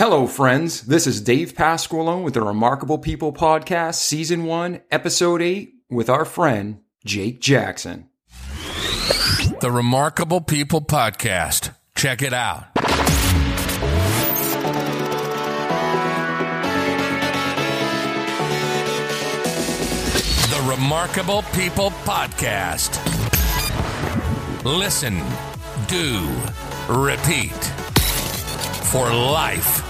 [0.00, 0.80] Hello, friends.
[0.86, 6.24] This is Dave Pasqualone with the Remarkable People Podcast, Season 1, Episode 8, with our
[6.24, 8.08] friend, Jake Jackson.
[9.60, 11.74] The Remarkable People Podcast.
[11.94, 12.72] Check it out.
[20.48, 22.96] The Remarkable People Podcast.
[24.64, 25.20] Listen,
[25.88, 26.26] do,
[26.88, 27.52] repeat
[28.90, 29.89] for life.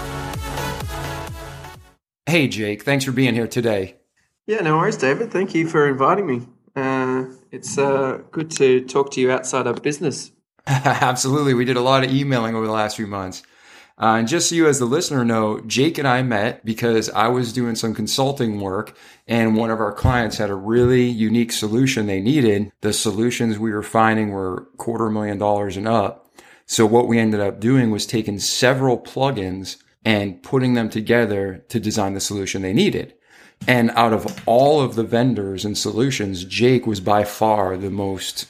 [2.31, 2.83] Hey, Jake.
[2.83, 3.97] Thanks for being here today.
[4.47, 5.33] Yeah, no worries, David.
[5.33, 6.47] Thank you for inviting me.
[6.73, 10.31] Uh, it's uh, good to talk to you outside of business.
[10.65, 11.53] Absolutely.
[11.53, 13.43] We did a lot of emailing over the last few months.
[14.01, 17.27] Uh, and just so you, as the listener, know, Jake and I met because I
[17.27, 18.95] was doing some consulting work
[19.27, 22.71] and one of our clients had a really unique solution they needed.
[22.79, 26.31] The solutions we were finding were quarter million dollars and up.
[26.65, 31.79] So what we ended up doing was taking several plugins and putting them together to
[31.79, 33.13] design the solution they needed.
[33.67, 38.47] And out of all of the vendors and solutions, Jake was by far the most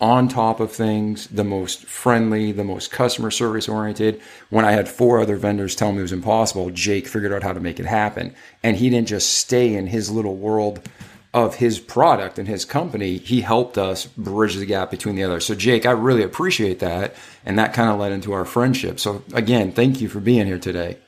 [0.00, 4.20] on top of things, the most friendly, the most customer service oriented.
[4.48, 7.52] When I had four other vendors tell me it was impossible, Jake figured out how
[7.52, 8.34] to make it happen.
[8.62, 10.80] And he didn't just stay in his little world
[11.32, 13.18] of his product and his company.
[13.18, 15.46] He helped us bridge the gap between the others.
[15.46, 17.14] So, Jake, I really appreciate that.
[17.44, 18.98] And that kind of led into our friendship.
[18.98, 20.98] So, again, thank you for being here today.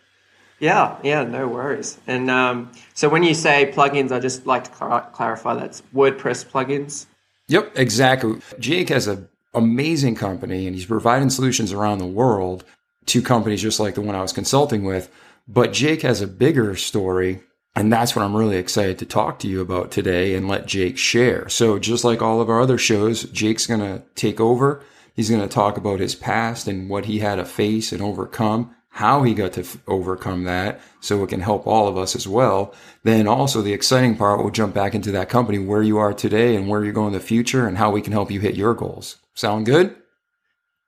[0.61, 1.99] Yeah, yeah, no worries.
[2.07, 6.47] And um, so when you say plugins, I just like to cl- clarify that's WordPress
[6.47, 7.07] plugins.
[7.49, 8.41] Yep, exactly.
[8.61, 12.63] Jake has an amazing company and he's providing solutions around the world
[13.07, 15.11] to companies just like the one I was consulting with.
[15.49, 17.41] But Jake has a bigger story.
[17.75, 20.99] And that's what I'm really excited to talk to you about today and let Jake
[20.99, 21.49] share.
[21.49, 24.83] So just like all of our other shows, Jake's going to take over.
[25.15, 28.75] He's going to talk about his past and what he had to face and overcome
[28.95, 32.29] how he got to f- overcome that so it can help all of us as
[32.29, 32.75] well.
[33.05, 36.57] Then also the exciting part, we'll jump back into that company, where you are today
[36.57, 38.75] and where you're going in the future and how we can help you hit your
[38.75, 39.17] goals.
[39.33, 39.97] Sound good?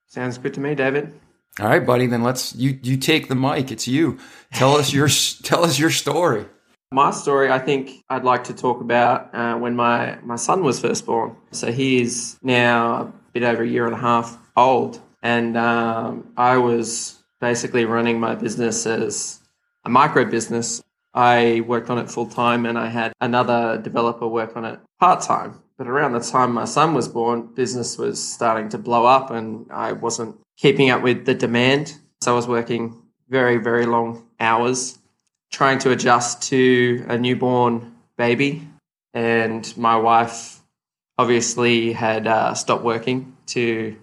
[0.06, 1.18] Sounds good to me, David.
[1.58, 2.06] All right, buddy.
[2.06, 3.72] Then let's, you, you take the mic.
[3.72, 4.18] It's you.
[4.52, 5.08] Tell us your,
[5.42, 6.44] tell us your story.
[6.94, 10.78] My story, I think I'd like to talk about uh, when my, my son was
[10.78, 11.34] first born.
[11.50, 15.00] So he is now a bit over a year and a half old.
[15.20, 19.40] And um, I was basically running my business as
[19.84, 20.84] a micro business.
[21.12, 25.20] I worked on it full time and I had another developer work on it part
[25.20, 25.60] time.
[25.76, 29.66] But around the time my son was born, business was starting to blow up and
[29.72, 31.96] I wasn't keeping up with the demand.
[32.20, 34.96] So I was working very, very long hours
[35.54, 38.68] trying to adjust to a newborn baby.
[39.12, 40.60] And my wife
[41.16, 43.96] obviously had uh, stopped working to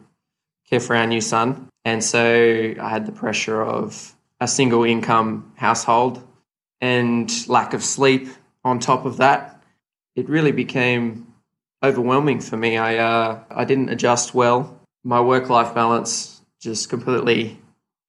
[0.70, 1.68] care for our new son.
[1.84, 6.26] And so I had the pressure of a single income household
[6.80, 8.30] and lack of sleep
[8.64, 9.62] on top of that.
[10.16, 11.34] It really became
[11.84, 12.78] overwhelming for me.
[12.78, 14.80] I, uh, I didn't adjust well.
[15.04, 17.60] My work life balance just completely,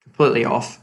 [0.05, 0.82] completely off.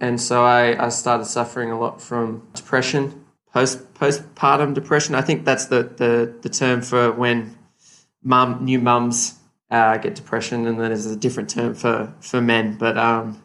[0.00, 5.14] And so I, I started suffering a lot from depression, post postpartum depression.
[5.14, 7.58] I think that's the, the, the term for when
[8.22, 9.38] mum, new mums
[9.70, 12.76] uh, get depression, and then there's a different term for for men.
[12.76, 13.42] But um,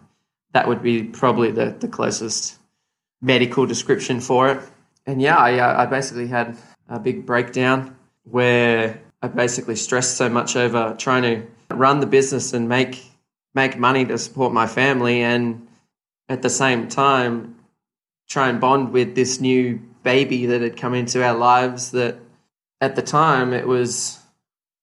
[0.53, 2.57] that would be probably the the closest
[3.21, 4.61] medical description for it.
[5.05, 6.57] And yeah, I, uh, I basically had
[6.89, 12.53] a big breakdown where I basically stressed so much over trying to run the business
[12.53, 13.03] and make
[13.53, 15.64] make money to support my family, and
[16.29, 17.55] at the same time
[18.27, 21.91] try and bond with this new baby that had come into our lives.
[21.91, 22.17] That
[22.81, 24.19] at the time it was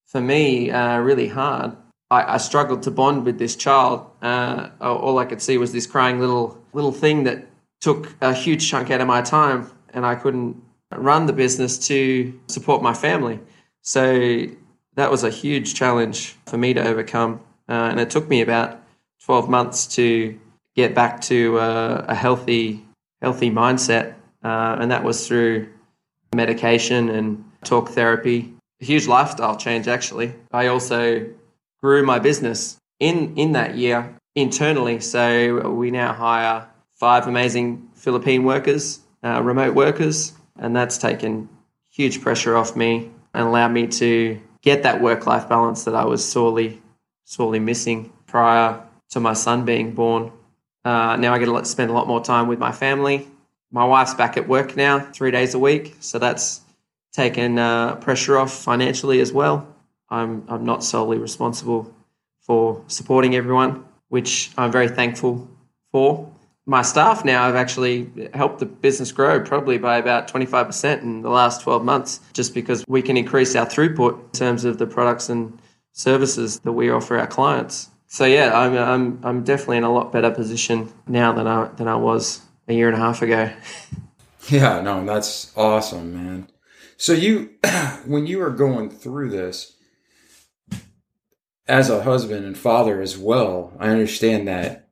[0.07, 1.75] for me uh, really hard.
[2.09, 4.09] I, I, struggled to bond with this child.
[4.21, 7.47] Uh, all I could see was this crying little little thing that
[7.81, 10.61] took a huge chunk out of my time, and I couldn't
[10.91, 13.39] run the business to support my family.
[13.81, 14.45] So
[14.95, 18.79] that was a huge challenge for me to overcome, uh, and it took me about
[19.25, 20.39] twelve months to
[20.75, 22.83] get back to uh, a healthy
[23.21, 25.67] healthy mindset, uh, and that was through
[26.35, 30.33] medication and talk therapy A huge lifestyle change actually.
[30.51, 31.25] I also
[31.81, 34.99] grew my business in in that year internally.
[34.99, 41.49] So we now hire five amazing Philippine workers, uh, remote workers, and that's taken
[41.91, 46.05] huge pressure off me and allowed me to get that work life balance that I
[46.05, 46.81] was sorely
[47.25, 48.81] sorely missing prior
[49.11, 50.31] to my son being born.
[50.85, 53.27] Uh, now I get to spend a lot more time with my family.
[53.71, 56.61] My wife's back at work now, three days a week, so that's
[57.13, 59.67] taken uh, pressure off financially as well.
[60.09, 61.93] I'm, I'm not solely responsible
[62.41, 65.47] for supporting everyone, which I'm very thankful
[65.91, 66.29] for.
[66.65, 71.29] my staff now have actually helped the business grow probably by about 25% in the
[71.29, 75.29] last 12 months, just because we can increase our throughput in terms of the products
[75.29, 75.59] and
[75.93, 77.89] services that we offer our clients.
[78.13, 81.87] So yeah, I'm, I'm, I'm definitely in a lot better position now than I, than
[81.87, 83.51] I was a year and a half ago.
[84.49, 86.49] Yeah, no, that's awesome, man.
[86.97, 87.51] So you,
[88.05, 89.77] when you were going through this,
[91.65, 94.89] as a husband and father as well, I understand that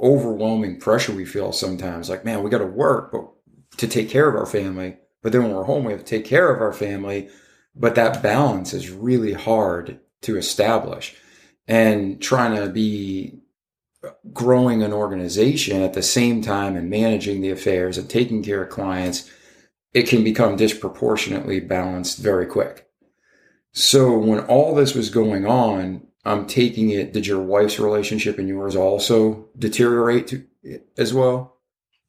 [0.00, 2.10] overwhelming pressure we feel sometimes.
[2.10, 3.28] Like, man, we got to work, but
[3.76, 4.96] to take care of our family.
[5.22, 7.28] But then when we're home, we have to take care of our family.
[7.76, 11.16] But that balance is really hard to establish.
[11.66, 13.40] And trying to be
[14.32, 18.70] growing an organization at the same time and managing the affairs and taking care of
[18.70, 19.30] clients,
[19.94, 22.86] it can become disproportionately balanced very quick.
[23.72, 27.12] So when all this was going on, I'm taking it.
[27.12, 30.44] Did your wife's relationship and yours also deteriorate to,
[30.96, 31.56] as well?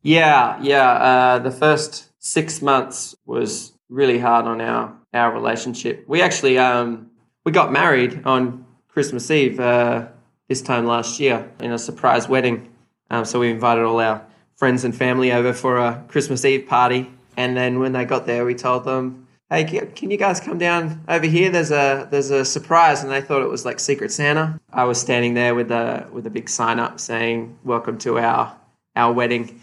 [0.01, 0.91] Yeah, yeah.
[0.91, 6.05] Uh, the first six months was really hard on our our relationship.
[6.07, 7.11] We actually um,
[7.45, 8.64] we got married on
[8.95, 10.07] Christmas Eve uh,
[10.47, 12.73] this time last year in a surprise wedding.
[13.11, 14.25] Um, so we invited all our
[14.55, 17.11] friends and family over for a Christmas Eve party.
[17.35, 21.03] And then when they got there, we told them hey, can you guys come down
[21.09, 21.51] over here?
[21.51, 24.61] There's a there's a surprise, and they thought it was like Secret Santa.
[24.71, 28.55] I was standing there with a with a big sign up saying, "Welcome to our
[28.95, 29.59] our wedding."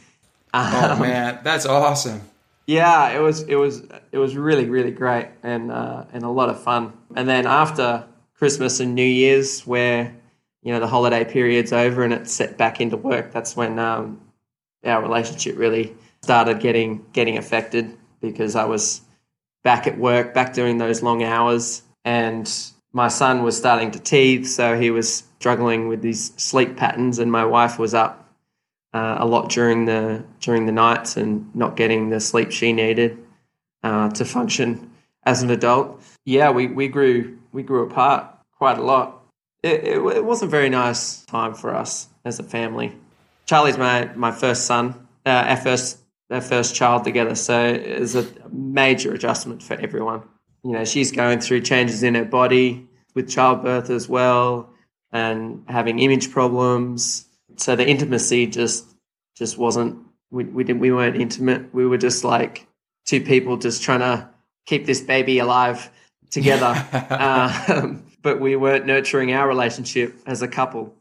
[0.53, 2.21] Oh um, man, that's awesome.
[2.67, 3.83] Yeah, it was it was
[4.13, 6.93] it was really really great and uh, and a lot of fun.
[7.17, 8.05] And then after
[8.43, 10.13] Christmas and New Year's, where
[10.65, 14.21] you know the holiday period's over and it's set back into work, that's when um,
[14.83, 19.03] our relationship really started getting getting affected because I was
[19.63, 21.83] back at work, back doing those long hours.
[22.05, 22.53] And
[22.93, 27.31] my son was starting to teeth, so he was struggling with these sleep patterns, and
[27.31, 28.29] my wife was up
[28.93, 33.25] uh, a lot during the during the nights and not getting the sleep she needed
[33.85, 34.91] uh, to function
[35.23, 36.03] as an adult.
[36.25, 38.32] Yeah, we, we grew we grew apart
[38.63, 39.25] quite a lot.
[39.65, 42.97] It, it, it wasn't a very nice time for us as a family.
[43.45, 45.99] Charlie's my my first son, uh, our first
[46.31, 47.35] their first child together.
[47.35, 50.23] So it's a major adjustment for everyone.
[50.63, 52.87] You know, she's going through changes in her body
[53.17, 54.71] with childbirth as well
[55.11, 57.27] and having image problems.
[57.57, 58.87] So the intimacy just
[59.35, 59.99] just wasn't
[60.31, 61.75] we we didn't we weren't intimate.
[61.75, 62.69] We were just like
[63.07, 64.31] two people just trying to
[64.67, 65.91] keep this baby alive
[66.31, 66.73] together.
[67.11, 70.95] um, but we weren't nurturing our relationship as a couple.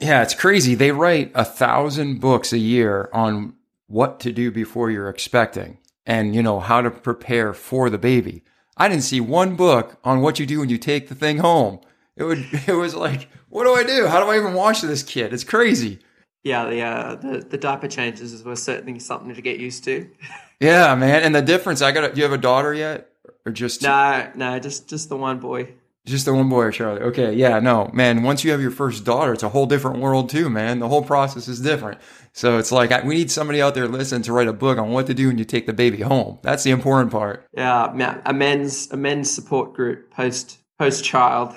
[0.00, 0.74] Yeah, it's crazy.
[0.74, 3.54] They write a thousand books a year on
[3.86, 8.42] what to do before you're expecting and, you know, how to prepare for the baby.
[8.76, 11.80] I didn't see one book on what you do when you take the thing home.
[12.16, 14.06] It would, it was like, what do I do?
[14.06, 15.32] How do I even wash this kid?
[15.32, 16.00] It's crazy.
[16.42, 20.10] Yeah, the uh, the the diaper changes was certainly something to get used to.
[20.60, 21.82] yeah, man, and the difference.
[21.82, 22.14] I got.
[22.14, 23.12] Do you have a daughter yet,
[23.46, 23.82] or just?
[23.82, 25.68] No, no, just just the one boy.
[26.04, 27.00] Just the one boy, Charlie.
[27.00, 28.24] Okay, yeah, no, man.
[28.24, 30.80] Once you have your first daughter, it's a whole different world too, man.
[30.80, 32.00] The whole process is different.
[32.32, 35.06] So it's like we need somebody out there listening to write a book on what
[35.06, 36.40] to do when you take the baby home.
[36.42, 37.46] That's the important part.
[37.56, 37.92] Yeah,
[38.26, 41.54] a men's a men's support group post post child.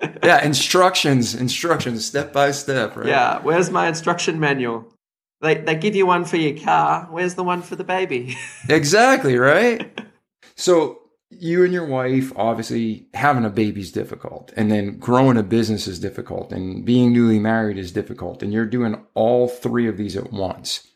[0.24, 2.96] yeah, instructions, instructions, step by step.
[2.96, 3.08] Right?
[3.08, 4.86] Yeah, where's my instruction manual?
[5.42, 7.08] They they give you one for your car.
[7.10, 8.38] Where's the one for the baby?
[8.70, 10.00] exactly right.
[10.56, 10.99] So
[11.30, 15.86] you and your wife obviously having a baby is difficult and then growing a business
[15.86, 20.16] is difficult and being newly married is difficult and you're doing all three of these
[20.16, 20.88] at once.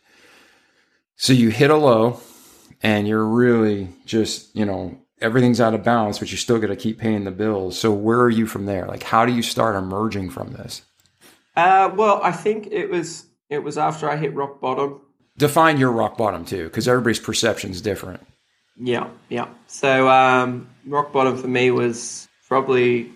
[1.17, 2.19] So you hit a low
[2.83, 6.77] and you're really just you know everything's out of balance but you still got to
[6.77, 7.79] keep paying the bills.
[7.79, 8.87] So where are you from there?
[8.87, 10.83] Like how do you start emerging from this?
[11.57, 15.01] Uh, well i think it was it was after i hit rock bottom.
[15.39, 18.27] Define your rock bottom too because everybody's perception is different
[18.77, 19.49] yeah, yeah.
[19.67, 23.11] So um, rock bottom for me was probably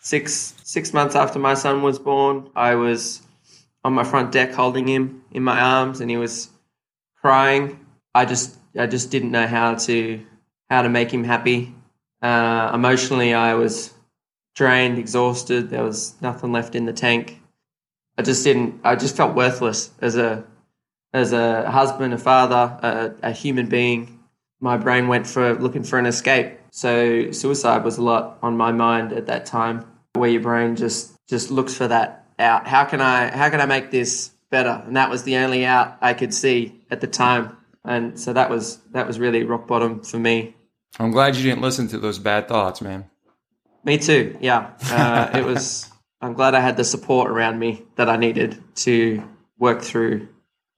[0.00, 2.50] six six months after my son was born.
[2.56, 3.22] I was
[3.84, 6.50] on my front deck holding him in my arms, and he was
[7.20, 7.78] crying.
[8.14, 10.20] I just I just didn't know how to
[10.68, 11.74] how to make him happy.
[12.20, 13.94] Uh, emotionally, I was
[14.56, 15.70] drained, exhausted.
[15.70, 17.40] There was nothing left in the tank.
[18.16, 18.80] I just didn't.
[18.82, 20.44] I just felt worthless as a
[21.12, 24.17] as a husband, a father, a, a human being
[24.60, 26.58] my brain went for looking for an escape.
[26.70, 29.84] So suicide was a lot on my mind at that time,
[30.14, 32.66] where your brain just just looks for that out.
[32.66, 34.82] How can I how can I make this better?
[34.86, 37.56] And that was the only out I could see at the time.
[37.84, 40.54] And so that was that was really rock bottom for me.
[40.98, 43.08] I'm glad you didn't listen to those bad thoughts, man.
[43.84, 44.36] Me too.
[44.40, 45.90] Yeah, uh, it was.
[46.20, 49.22] I'm glad I had the support around me that I needed to
[49.58, 50.28] work through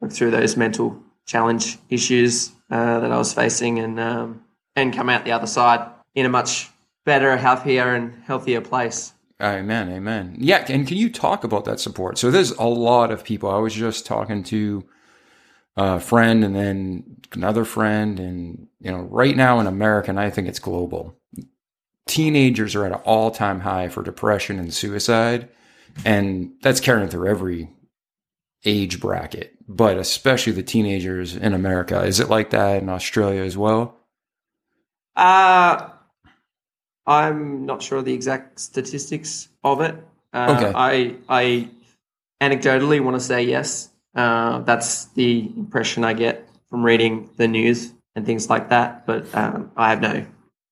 [0.00, 4.44] work through those mental challenge issues uh, that I was facing, and um,
[4.76, 6.70] and come out the other side in a much
[7.04, 9.12] better, happier, and healthier place.
[9.42, 10.36] Amen, amen.
[10.38, 12.18] Yeah, and can you talk about that support?
[12.18, 13.50] So there's a lot of people.
[13.50, 14.84] I was just talking to
[15.76, 20.30] a friend and then another friend, and you know, right now in America, and I
[20.30, 21.16] think it's global.
[22.06, 25.48] Teenagers are at an all-time high for depression and suicide,
[26.04, 27.70] and that's carrying through every
[28.64, 32.02] age bracket, but especially the teenagers in America.
[32.02, 33.96] Is it like that in Australia as well?
[35.16, 35.90] Uh
[37.06, 39.96] I'm not sure the exact statistics of it.
[40.32, 40.72] Uh, Okay.
[40.74, 41.70] I I
[42.40, 43.90] anecdotally want to say yes.
[44.14, 49.06] Uh, that's the impression I get from reading the news and things like that.
[49.06, 50.26] But um, I have no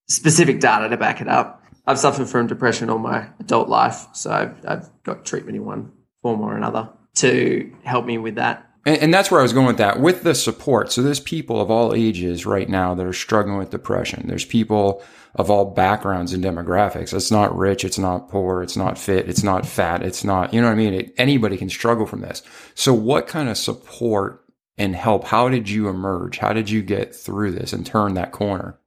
[0.08, 1.62] specific data to back it up.
[1.86, 5.92] I've suffered from depression all my adult life, so I've, I've got treatment in one
[6.22, 8.67] form or another to help me with that.
[8.88, 10.00] And, and that's where I was going with that.
[10.00, 13.68] With the support, so there's people of all ages right now that are struggling with
[13.68, 14.26] depression.
[14.26, 15.02] There's people
[15.34, 17.12] of all backgrounds and demographics.
[17.12, 20.62] It's not rich, it's not poor, it's not fit, it's not fat, it's not, you
[20.62, 20.94] know what I mean?
[20.94, 22.42] It, anybody can struggle from this.
[22.74, 24.42] So, what kind of support
[24.78, 25.24] and help?
[25.24, 26.38] How did you emerge?
[26.38, 28.80] How did you get through this and turn that corner?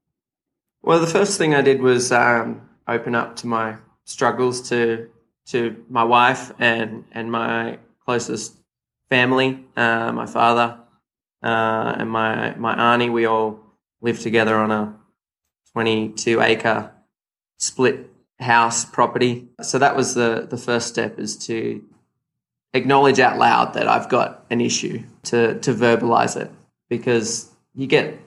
[0.82, 5.10] Well, the first thing I did was um, open up to my struggles to
[5.50, 8.61] to my wife and and my closest
[9.12, 10.80] family, uh, my father
[11.44, 13.10] uh, and my my auntie.
[13.10, 13.60] We all
[14.00, 14.96] lived together on a
[15.74, 16.92] 22 acre
[17.60, 19.50] split house property.
[19.62, 21.84] So that was the the first step is to
[22.74, 26.50] acknowledge out loud that I've got an issue to to verbalize it
[26.90, 28.18] because you get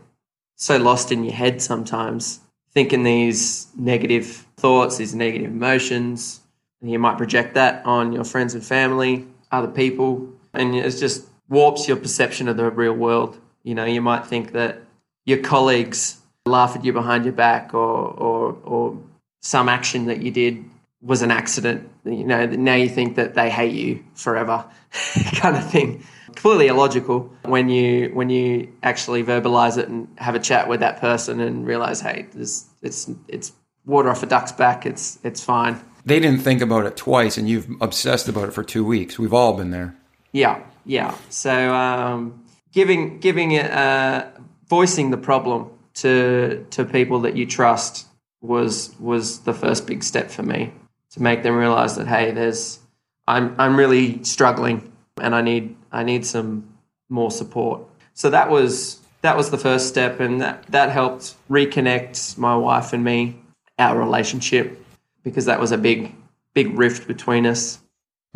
[0.57, 2.41] so lost in your head sometimes
[2.73, 6.41] thinking these negative thoughts, these negative emotions.
[6.83, 11.27] And you might project that on your friends and family, other people, and it just
[11.49, 13.39] warps your perception of the real world.
[13.63, 14.81] You know, you might think that
[15.25, 18.99] your colleagues laugh at you behind your back or or or
[19.41, 20.65] some action that you did
[21.03, 21.89] was an accident.
[22.05, 24.65] You know, now you think that they hate you forever,
[25.37, 26.03] kind of thing.
[26.27, 31.01] Completely illogical when you when you actually verbalize it and have a chat with that
[31.01, 33.53] person and realize, hey, this it's it's
[33.85, 34.87] water off a duck's back.
[34.87, 35.81] It's it's fine.
[36.07, 39.19] They didn't think about it twice, and you've obsessed about it for two weeks.
[39.19, 39.97] We've all been there.
[40.35, 41.15] Yeah, yeah.
[41.31, 44.27] So um, giving giving it uh,
[44.69, 48.07] voicing the problem to to people that you trust
[48.43, 50.73] was was the first big step for me
[51.13, 52.81] to make them realize that hey, there's
[53.29, 56.69] I'm I'm really struggling and I need I need some
[57.09, 57.83] more support.
[58.15, 62.93] So that was that was the first step, and that that helped reconnect my wife
[62.93, 63.37] and me,
[63.79, 64.85] our relationship,
[65.23, 66.13] because that was a big
[66.55, 67.79] big rift between us.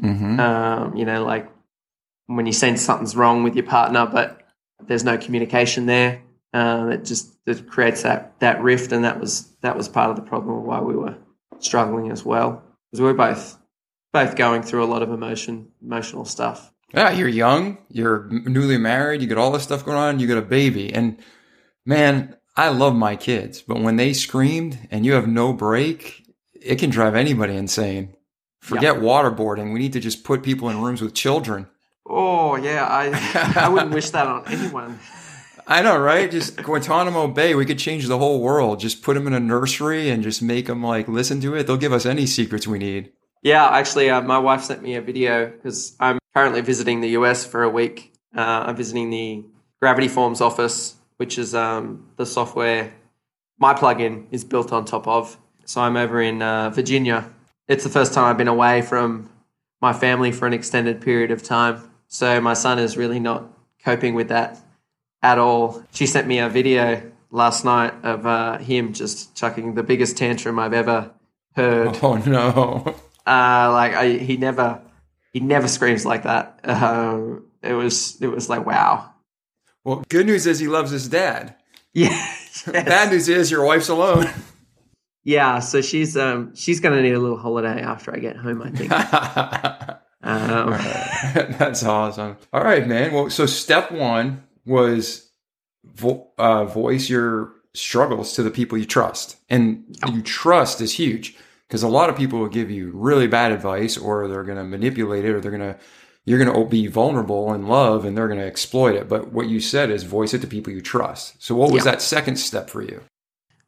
[0.01, 0.39] Mm-hmm.
[0.39, 1.49] Um, you know, like
[2.29, 4.43] when you sense something's wrong with your partner, but
[4.87, 6.23] there's no communication there.
[6.55, 10.17] Uh, it just it creates that that rift, and that was that was part of
[10.17, 11.17] the problem of why we were
[11.59, 13.59] struggling as well, because we were both
[14.13, 16.73] both going through a lot of emotion emotional stuff.
[16.95, 20.39] Yeah, you're young, you're newly married, you got all this stuff going on, you got
[20.39, 20.93] a baby.
[20.93, 21.19] And
[21.85, 26.77] man, I love my kids, but when they screamed and you have no break, it
[26.77, 28.17] can drive anybody insane.
[28.61, 29.73] Forget waterboarding.
[29.73, 31.69] We need to just put people in rooms with children.
[32.09, 34.99] Oh yeah, I I wouldn't wish that on anyone.
[35.71, 36.31] I know, right?
[36.31, 38.81] Just Guantanamo Bay, we could change the whole world.
[38.81, 41.67] Just put them in a nursery and just make them like listen to it.
[41.67, 43.13] They'll give us any secrets we need.
[43.43, 47.45] Yeah, actually, uh, my wife sent me a video because I'm currently visiting the US
[47.45, 48.15] for a week.
[48.35, 49.45] Uh, I'm visiting the
[49.81, 52.93] Gravity Forms office, which is um, the software
[53.59, 55.37] my plugin is built on top of.
[55.67, 57.31] So I'm over in uh, Virginia.
[57.67, 59.29] It's the first time I've been away from
[59.83, 61.91] my family for an extended period of time.
[62.09, 63.45] So my son is really not
[63.85, 64.59] coping with that
[65.23, 65.83] at all.
[65.93, 70.59] She sent me a video last night of uh, him just chucking the biggest tantrum
[70.59, 71.13] I've ever
[71.55, 71.99] heard.
[72.03, 72.95] Oh no.
[73.27, 74.81] Uh, like I, he never,
[75.33, 76.61] he never screams like that.
[76.65, 79.13] Um, it was, it was like wow.
[79.85, 81.55] Well, good news is he loves his dad.
[81.95, 82.33] Yeah,
[82.67, 84.27] Bad news is your wife's alone.
[85.25, 85.59] yeah.
[85.59, 88.63] So she's, um, she's gonna need a little holiday after I get home.
[88.63, 89.99] I think.
[90.23, 90.71] Um,
[91.59, 92.37] That's awesome.
[92.53, 93.13] All right, man.
[93.13, 95.31] Well, so step one was
[95.85, 101.37] vo- uh, voice your struggles to the people you trust, and you trust is huge
[101.69, 104.65] because a lot of people will give you really bad advice, or they're going to
[104.65, 105.79] manipulate it, or they're going to
[106.25, 109.09] you're going to be vulnerable in love, and they're going to exploit it.
[109.09, 111.43] But what you said is voice it to people you trust.
[111.43, 111.93] So, what was Yeah.
[111.93, 113.01] that second step for you?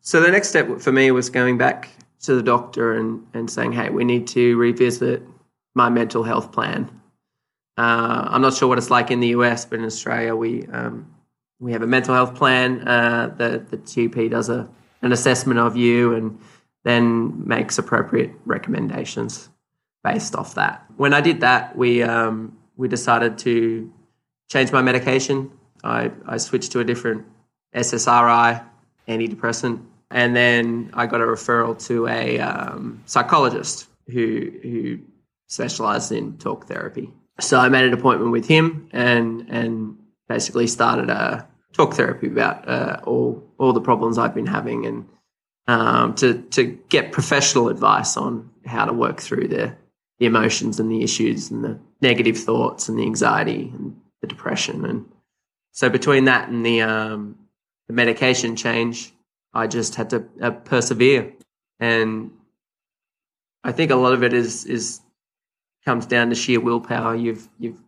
[0.02, 1.88] So the next step for me was going back
[2.22, 5.22] to the doctor and, and saying, hey, we need to revisit
[5.74, 6.90] my mental health plan.
[7.76, 11.14] Uh, I'm not sure what it's like in the US, but in Australia, we um,
[11.58, 12.86] we have a mental health plan.
[12.86, 14.68] Uh, the the GP does a
[15.02, 16.38] an assessment of you and
[16.84, 19.48] then makes appropriate recommendations
[20.02, 20.84] based off that.
[20.96, 23.92] When I did that, we um, we decided to
[24.50, 25.50] change my medication.
[25.84, 27.24] I, I switched to a different
[27.74, 28.62] SSRI
[29.08, 34.98] antidepressant, and then I got a referral to a um, psychologist who who
[35.50, 37.10] specialized in talk therapy.
[37.40, 42.66] So I made an appointment with him and and basically started a talk therapy about
[42.68, 45.08] uh, all all the problems I've been having and
[45.66, 49.76] um, to to get professional advice on how to work through the
[50.18, 54.84] the emotions and the issues and the negative thoughts and the anxiety and the depression
[54.84, 55.06] and
[55.72, 57.36] so between that and the um,
[57.88, 59.12] the medication change,
[59.54, 61.32] I just had to uh, persevere
[61.78, 62.30] and
[63.64, 65.00] I think a lot of it is is
[65.84, 67.14] comes down to sheer willpower.
[67.14, 67.80] You've you've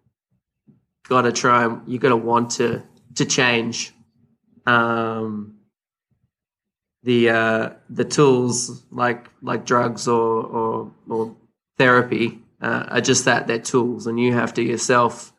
[1.08, 1.76] got to try.
[1.86, 2.82] You've got to want to
[3.16, 3.92] to change.
[4.66, 5.58] Um,
[7.02, 11.36] the uh, the tools like like drugs or or, or
[11.78, 15.32] therapy uh, are just that they're tools, and you have to yourself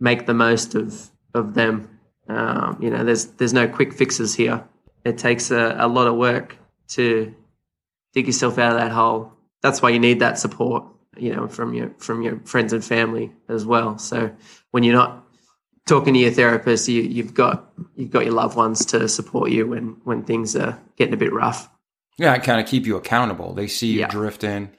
[0.00, 1.98] make the most of of them.
[2.28, 4.64] Um, you know, there's there's no quick fixes here.
[5.04, 6.56] It takes a, a lot of work
[6.88, 7.34] to
[8.14, 9.32] dig yourself out of that hole.
[9.62, 10.84] That's why you need that support,
[11.16, 13.98] you know, from your from your friends and family as well.
[13.98, 14.30] So
[14.70, 15.24] when you're not
[15.86, 19.66] talking to your therapist, you, you've got you've got your loved ones to support you
[19.68, 21.68] when when things are getting a bit rough.
[22.18, 23.54] Yeah, kind of keep you accountable.
[23.54, 24.08] They see you Yeah.
[24.08, 24.70] drifting.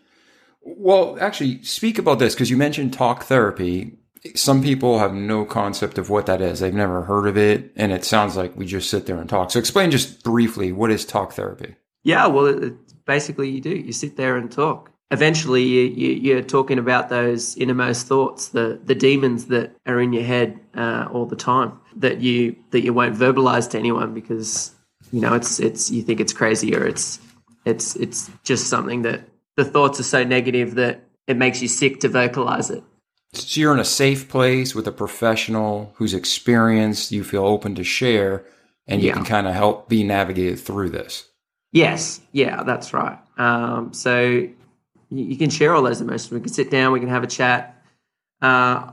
[0.62, 3.98] Well, actually, speak about this because you mentioned talk therapy.
[4.34, 6.60] Some people have no concept of what that is.
[6.60, 9.52] They've never heard of it, and it sounds like we just sit there and talk.
[9.52, 11.76] So, explain just briefly what is talk therapy.
[12.04, 13.70] Yeah, well, it, it- basically you do.
[13.70, 14.90] You sit there and talk.
[15.12, 20.14] Eventually, you, you, you're talking about those innermost thoughts, the the demons that are in
[20.14, 24.72] your head uh, all the time that you that you won't verbalize to anyone because
[25.12, 27.20] you know it's it's you think it's crazy or it's
[27.66, 29.22] it's it's just something that
[29.58, 32.84] the thoughts are so negative that it makes you sick to vocalize it.
[33.34, 37.12] So, you're in a safe place with a professional who's experienced.
[37.12, 38.44] You feel open to share,
[38.88, 39.14] and you Yeah.
[39.14, 41.30] can kind of help be navigated through this.
[41.72, 43.20] Yes, yeah, that's right.
[43.38, 44.48] Um, so
[45.18, 46.32] you, can share all those emotions.
[46.32, 47.82] We can sit down, we can have a chat.
[48.42, 48.92] Uh,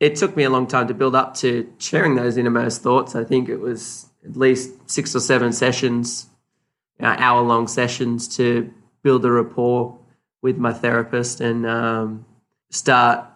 [0.00, 3.14] it took me a long time to build up to sharing those innermost thoughts.
[3.14, 6.26] I think it was at least six or seven sessions,
[7.00, 8.72] uh, hour long sessions to
[9.02, 9.98] build a rapport
[10.42, 12.26] with my therapist and um,
[12.70, 13.26] start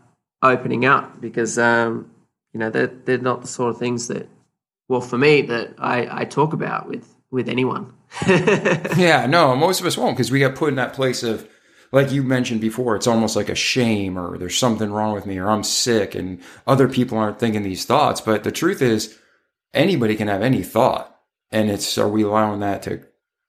[0.42, 2.10] opening up because, um,
[2.52, 4.28] you know, they're, they're not the sort of things that,
[4.88, 7.94] well, for me, that I, I talk about with, with anyone.
[8.96, 11.48] Yeah, no, most of us won't because we get put in that place of,
[11.92, 15.38] like you mentioned before, it's almost like a shame or there's something wrong with me
[15.38, 18.20] or I'm sick and other people aren't thinking these thoughts.
[18.20, 19.18] But the truth is,
[19.74, 21.16] anybody can have any thought.
[21.50, 23.04] And it's, are we allowing that to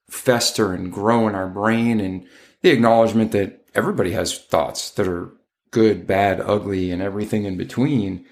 [0.10, 2.28] fester and grow in our brain and
[2.62, 5.32] the acknowledgement that everybody has thoughts that are
[5.72, 8.26] good, bad, ugly, and everything in between.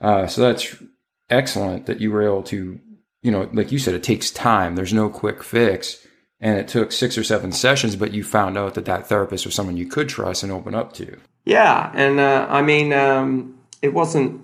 [0.00, 0.76] Uh, so that's
[1.28, 2.80] excellent that you were able to,
[3.22, 4.74] you know, like you said, it takes time.
[4.74, 6.05] There's no quick fix.
[6.40, 9.54] And it took six or seven sessions, but you found out that that therapist was
[9.54, 11.18] someone you could trust and open up to.
[11.44, 14.42] Yeah, and uh, I mean, um, it wasn't.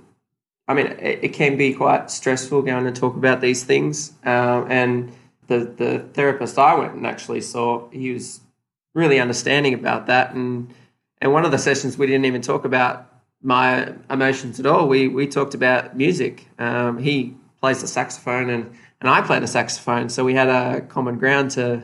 [0.68, 4.12] I mean, it, it can be quite stressful going to talk about these things.
[4.24, 5.12] Uh, and
[5.48, 8.40] the the therapist I went and actually saw, he was
[8.94, 10.35] really understanding about that.
[10.35, 10.72] And
[11.20, 13.09] and one of the sessions we didn't even talk about
[13.42, 14.88] my emotions at all.
[14.88, 16.46] We we talked about music.
[16.59, 20.80] Um, he plays the saxophone and and I play the saxophone, so we had a
[20.80, 21.82] common ground to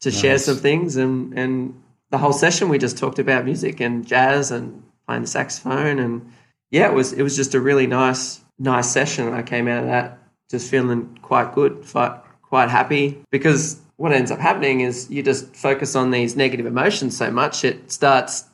[0.00, 4.06] to share some things and and the whole session we just talked about music and
[4.06, 6.32] jazz and playing the saxophone and
[6.70, 9.26] yeah it was it was just a really nice nice session.
[9.26, 10.18] And I came out of that
[10.50, 15.56] just feeling quite good quite quite happy because what ends up happening is you just
[15.56, 18.44] focus on these negative emotions so much it starts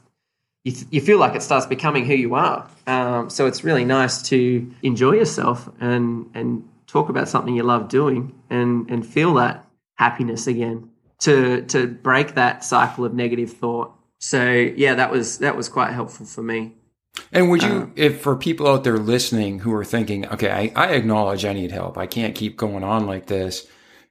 [0.64, 2.66] you, you feel like it starts becoming who you are.
[2.87, 7.89] Um, so it's really nice to enjoy yourself and and talk about something you love
[7.89, 13.93] doing and and feel that happiness again to to break that cycle of negative thought.
[14.21, 16.73] So yeah, that was that was quite helpful for me.
[17.33, 20.87] And would you, um, if for people out there listening who are thinking, okay, I,
[20.87, 21.99] I acknowledge I need help.
[21.99, 23.67] I can't keep going on like this.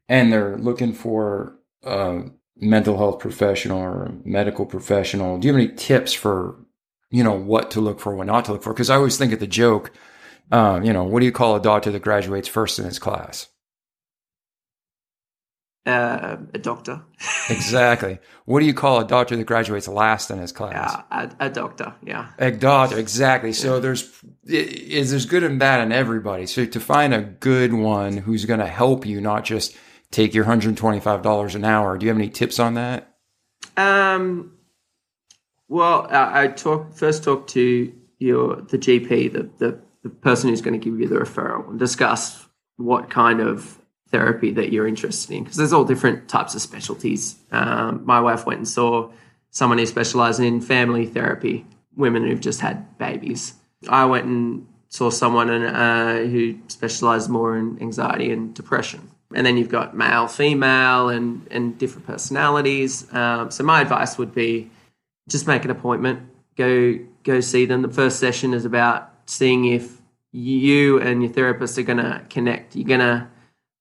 [0.07, 2.23] And they're looking for a
[2.57, 5.37] mental health professional or medical professional.
[5.37, 6.55] Do you have any tips for,
[7.11, 8.73] you know, what to look for, what not to look for?
[8.73, 9.91] Because I always think of the joke,
[10.51, 13.47] um, you know, what do you call a doctor that graduates first in his class?
[15.85, 17.01] uh, a doctor.
[17.49, 18.19] exactly.
[18.45, 20.95] What do you call a doctor that graduates last in his class?
[21.11, 21.93] Yeah, a, a doctor.
[22.03, 22.29] Yeah.
[22.37, 23.53] A doctor, exactly.
[23.53, 24.11] So there's
[24.45, 26.45] is there's good and bad in everybody.
[26.45, 29.75] So to find a good one who's going to help you, not just
[30.11, 31.97] take your hundred twenty five dollars an hour.
[31.97, 33.13] Do you have any tips on that?
[33.75, 34.51] Um.
[35.67, 40.61] Well, I, I talk first talk to your the GP, the, the the person who's
[40.61, 45.33] going to give you the referral, and discuss what kind of therapy that you're interested
[45.35, 47.35] in because there's all different types of specialties.
[47.51, 49.11] Um, my wife went and saw
[49.49, 53.53] someone who specialized in family therapy, women who've just had babies.
[53.89, 59.09] I went and saw someone uh, who specialized more in anxiety and depression.
[59.33, 63.11] And then you've got male, female, and, and different personalities.
[63.13, 64.69] Um, so my advice would be
[65.27, 66.21] just make an appointment,
[66.55, 67.81] go go see them.
[67.81, 72.75] The first session is about seeing if you and your therapist are going to connect.
[72.75, 73.27] You're going to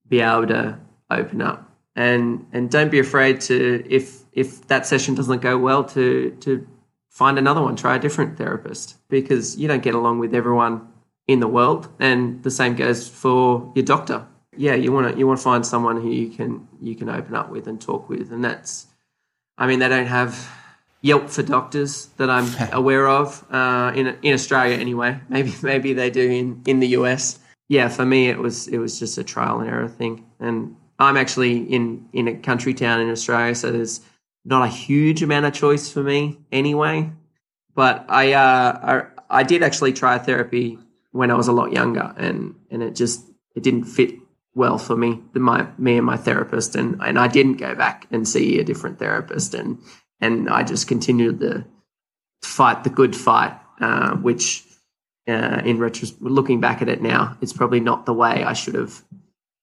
[0.08, 0.78] be able to
[1.10, 5.84] open up and and don't be afraid to if if that session doesn't go well
[5.84, 6.66] to to
[7.10, 10.88] find another one try a different therapist because you don't get along with everyone
[11.28, 14.26] in the world and the same goes for your doctor
[14.56, 17.34] yeah you want to you want to find someone who you can you can open
[17.34, 18.86] up with and talk with and that's
[19.58, 20.48] i mean they don't have
[21.02, 25.20] Yelp for doctors that I'm aware of uh, in in Australia anyway.
[25.28, 27.38] Maybe maybe they do in, in the US
[27.72, 30.26] yeah, for me it was it was just a trial and error thing.
[30.38, 34.02] And I'm actually in in a country town in Australia, so there's
[34.44, 37.10] not a huge amount of choice for me anyway.
[37.74, 40.78] But I uh, I, I did actually try therapy
[41.12, 44.16] when I was a lot younger, and and it just it didn't fit
[44.54, 48.28] well for me, my me and my therapist, and and I didn't go back and
[48.28, 49.78] see a different therapist, and
[50.22, 51.64] and I just continued to
[52.42, 54.64] fight the good fight, uh, which
[55.28, 58.74] uh, in retrospect, looking back at it now, it's probably not the way I should
[58.74, 59.02] have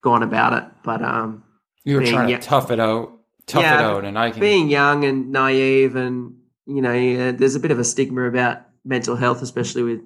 [0.03, 0.69] gone about it.
[0.83, 1.43] But um,
[1.83, 3.11] you were trying to tough it out,
[3.47, 6.35] tough yeah, it out, and I can being young and naive, and
[6.67, 10.01] you know, there's a bit of a stigma about mental health, especially with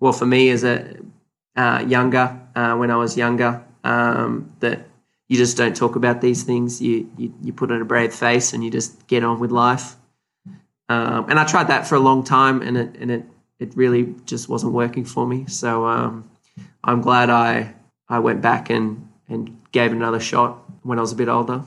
[0.00, 0.96] well, for me as a
[1.56, 4.88] uh, younger uh, when I was younger, um, that
[5.34, 6.80] you just don't talk about these things.
[6.80, 9.96] You, you you put on a brave face and you just get on with life.
[10.88, 13.24] Um, and I tried that for a long time, and it and it
[13.58, 15.46] it really just wasn't working for me.
[15.48, 16.30] So um,
[16.84, 17.74] I'm glad I
[18.08, 21.64] I went back and and gave it another shot when I was a bit older.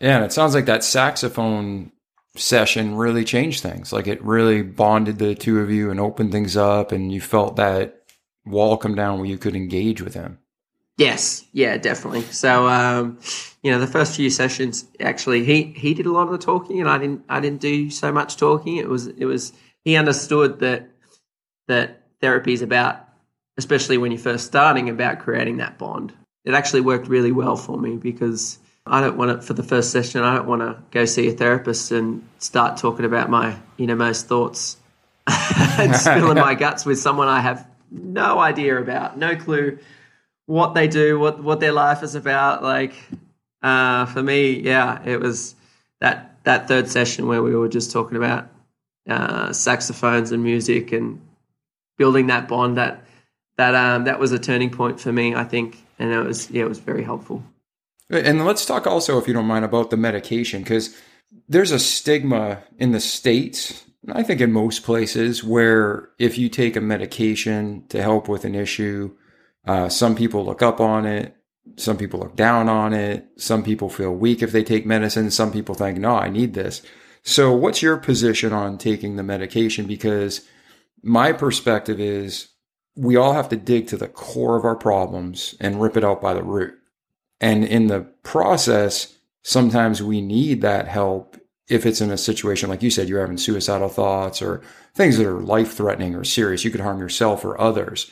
[0.00, 1.92] Yeah, and it sounds like that saxophone
[2.34, 3.92] session really changed things.
[3.92, 7.56] Like it really bonded the two of you and opened things up, and you felt
[7.56, 8.04] that
[8.46, 10.38] wall come down where you could engage with him.
[10.98, 12.22] Yes, yeah, definitely.
[12.22, 13.18] So, um,
[13.62, 16.80] you know, the first few sessions, actually, he he did a lot of the talking,
[16.80, 18.76] and I didn't I didn't do so much talking.
[18.76, 19.52] It was it was
[19.84, 20.88] he understood that
[21.68, 23.08] that therapy is about,
[23.56, 26.12] especially when you're first starting, about creating that bond.
[26.44, 29.92] It actually worked really well for me because I don't want it for the first
[29.92, 30.22] session.
[30.22, 34.76] I don't want to go see a therapist and start talking about my innermost thoughts
[35.26, 39.78] and spilling my guts with someone I have no idea about, no clue
[40.46, 42.62] what they do, what what their life is about.
[42.62, 42.94] Like
[43.62, 45.54] uh, for me, yeah, it was
[46.00, 48.48] that that third session where we were just talking about
[49.08, 51.20] uh, saxophones and music and
[51.98, 53.04] building that bond that
[53.56, 56.64] that um, that was a turning point for me, I think, and it was yeah,
[56.64, 57.42] it was very helpful.
[58.10, 60.94] And let's talk also, if you don't mind, about the medication because
[61.48, 63.84] there's a stigma in the states.
[64.12, 68.54] I think in most places where if you take a medication to help with an
[68.54, 69.14] issue,
[69.66, 71.36] uh, some people look up on it,
[71.76, 75.52] some people look down on it, some people feel weak if they take medicine, some
[75.52, 76.82] people think, no, I need this.
[77.22, 79.86] So, what's your position on taking the medication?
[79.86, 80.46] Because
[81.02, 82.48] my perspective is
[82.96, 86.20] we all have to dig to the core of our problems and rip it out
[86.20, 86.74] by the root.
[87.40, 91.36] And in the process, sometimes we need that help
[91.68, 94.62] if it's in a situation like you said, you're having suicidal thoughts or
[94.94, 96.64] things that are life threatening or serious.
[96.64, 98.10] You could harm yourself or others.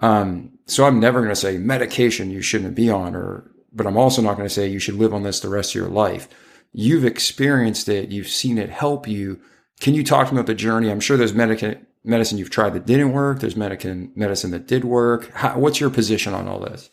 [0.00, 3.96] Um, so I'm never going to say medication you shouldn't be on, or but I'm
[3.96, 6.28] also not going to say you should live on this the rest of your life.
[6.72, 9.40] You've experienced it, you've seen it help you.
[9.80, 10.90] Can you talk to me about the journey?
[10.90, 13.40] I'm sure there's medica- medicine you've tried that didn't work.
[13.40, 15.30] There's medicine medicine that did work.
[15.32, 16.90] How, what's your position on all this?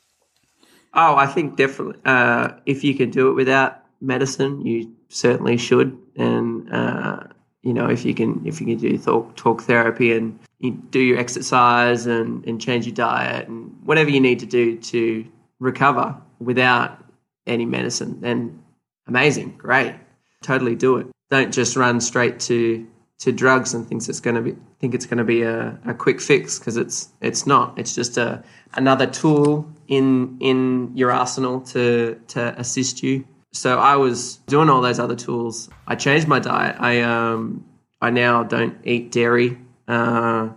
[0.94, 2.00] Oh, I think definitely.
[2.06, 5.98] Uh, if you can do it without medicine, you certainly should.
[6.16, 7.24] And uh,
[7.64, 11.00] you know, if you can, if you can do talk, talk therapy and you do
[11.00, 15.26] your exercise and, and change your diet and whatever you need to do to
[15.60, 17.04] recover without
[17.48, 18.64] any medicine, then
[19.08, 19.96] amazing, great,
[20.44, 21.08] totally do it.
[21.30, 25.06] Don't just run straight to to drugs and thinks it's going to be think it's
[25.06, 27.78] going to be a, a quick fix because it's it's not.
[27.80, 33.26] It's just a another tool in in your arsenal to to assist you.
[33.54, 35.70] so I was doing all those other tools.
[35.88, 36.76] I changed my diet.
[36.80, 37.66] I um
[38.02, 40.50] I now don't eat dairy, uh,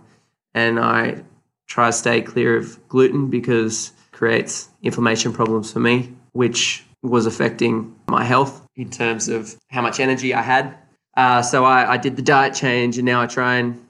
[0.53, 1.23] and I
[1.67, 7.25] try to stay clear of gluten because it creates inflammation problems for me, which was
[7.25, 10.77] affecting my health in terms of how much energy I had.
[11.15, 13.85] Uh, so I, I did the diet change, and now I try and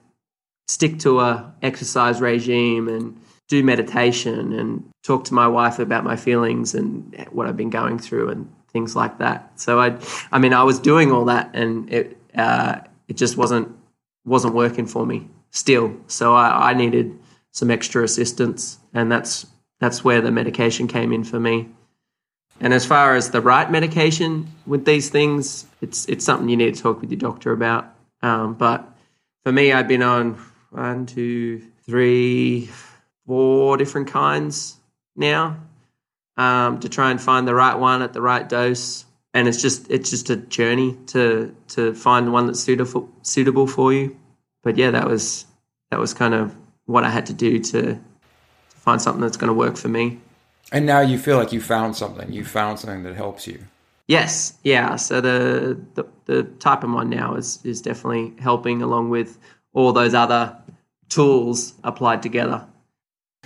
[0.68, 6.16] stick to a exercise regime and do meditation and talk to my wife about my
[6.16, 9.60] feelings and what I've been going through and things like that.
[9.60, 9.98] So I,
[10.32, 13.76] I mean, I was doing all that, and it uh, it just wasn't
[14.26, 15.96] wasn't working for me still.
[16.08, 17.18] So I, I needed
[17.52, 19.48] some extra assistance, and that's
[19.80, 21.70] that's where the medication came in for me.
[22.62, 26.76] And as far as the right medication with these things, it's it's something you need
[26.76, 27.94] to talk with your doctor about.
[28.22, 28.86] Um, but
[29.44, 30.38] for me, I've been on
[30.72, 32.70] one, two, three,
[33.26, 34.76] four different kinds
[35.16, 35.58] now
[36.38, 39.06] um, to try and find the right one at the right dose.
[39.34, 43.94] And it's just it's just a journey to to find one that's suitable suitable for
[43.94, 44.18] you.
[44.64, 45.46] But yeah, that was
[45.92, 48.00] that was kind of what I had to do to, to
[48.70, 50.20] find something that's going to work for me.
[50.72, 52.32] And now you feel like you found something.
[52.32, 53.60] You found something that helps you.
[54.08, 54.96] Yes, yeah.
[54.96, 59.38] So the, the the type I'm on now is is definitely helping, along with
[59.74, 60.56] all those other
[61.10, 62.66] tools applied together.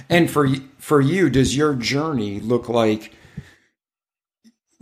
[0.10, 3.14] And for for you, does your journey look like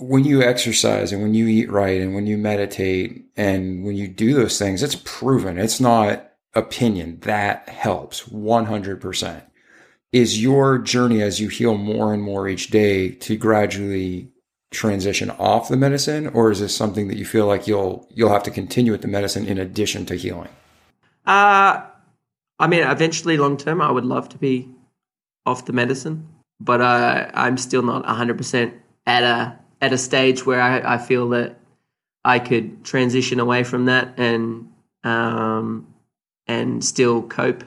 [0.01, 4.07] when you exercise and when you eat right and when you meditate and when you
[4.07, 4.83] do those things?
[4.83, 5.57] It's proven.
[5.57, 7.19] It's not opinion.
[7.21, 9.43] That helps one hundred percent.
[10.11, 14.29] Is your journey as you heal more and more each day to gradually
[14.71, 18.43] transition off the medicine, or is this something that you feel like you'll you'll have
[18.43, 20.49] to continue with the medicine in addition to healing?
[21.25, 21.83] Uh
[22.61, 24.69] I mean, eventually, long term, I would love to be
[25.47, 26.27] off the medicine,
[26.59, 28.75] but uh, I'm still not 100 percent
[29.07, 31.57] at a at a stage where I, I feel that
[32.23, 34.71] I could transition away from that and
[35.03, 35.93] um,
[36.47, 37.63] and still cope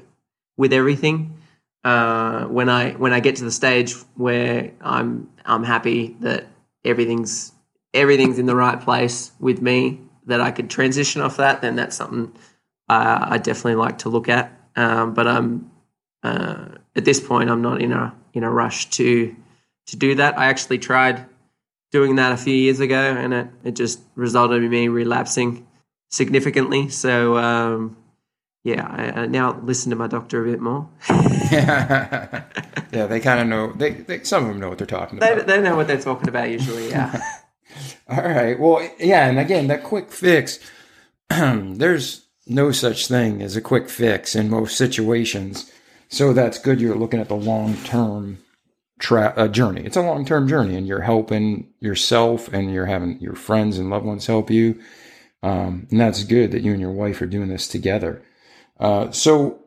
[0.56, 1.38] with everything.
[1.82, 6.46] Uh, when I when I get to the stage where I'm I'm happy that
[6.84, 7.52] everything's
[7.92, 11.96] everything's in the right place with me, that I could transition off that, then that's
[11.96, 12.32] something
[12.88, 14.52] I definitely like to look at.
[14.76, 15.70] Um, but I'm
[16.22, 19.34] uh, at this point I'm not in a in a rush to
[19.86, 20.38] to do that.
[20.38, 21.26] I actually tried
[21.94, 25.64] doing that a few years ago, and it, it just resulted in me relapsing
[26.10, 26.88] significantly.
[26.88, 27.96] So um,
[28.64, 30.88] yeah, I, I, now listen to my doctor a bit more.
[31.52, 32.42] yeah,
[32.90, 33.72] they kind of know.
[33.72, 35.36] They, they, some of them know what they're talking about.
[35.36, 36.88] They, they know what they're talking about usually.
[36.88, 37.22] Yeah.
[38.08, 38.58] All right.
[38.58, 40.58] Well, yeah, and again, that quick fix.
[41.28, 45.70] there's no such thing as a quick fix in most situations.
[46.08, 46.80] So that's good.
[46.80, 48.38] You're looking at the long term
[48.98, 49.82] tra- uh, journey.
[49.84, 53.90] It's a long term journey, and you're helping yourself, and you're having your friends and
[53.90, 54.80] loved ones help you.
[55.42, 58.22] Um, and that's good that you and your wife are doing this together.
[58.80, 59.60] Uh, so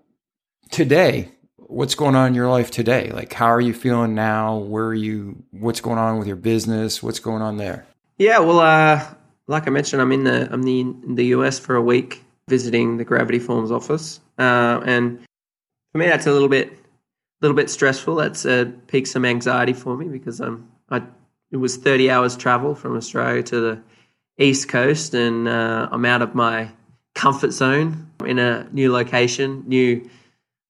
[0.72, 3.12] today, what's going on in your life today?
[3.12, 4.58] Like, how are you feeling now?
[4.58, 5.44] Where are you?
[5.52, 7.04] What's going on with your business?
[7.04, 7.86] What's going on there?
[8.18, 9.06] Yeah, well, uh,
[9.48, 12.98] like I mentioned, I'm in the I'm the, in the US for a week visiting
[12.98, 15.20] the Gravity Forms office, uh, and
[15.92, 16.78] for me, that's a little bit
[17.42, 18.16] little bit stressful.
[18.16, 21.04] That's uh, piqued some anxiety for me because I'm I
[21.52, 23.82] it was 30 hours travel from Australia to the
[24.38, 26.70] east coast, and uh, I'm out of my
[27.16, 30.10] comfort zone in a new location, new.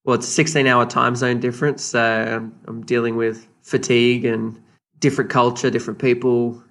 [0.04, 4.58] Well, it's a 16 hour time zone difference, so I'm, I'm dealing with fatigue and
[5.00, 6.62] different culture, different people,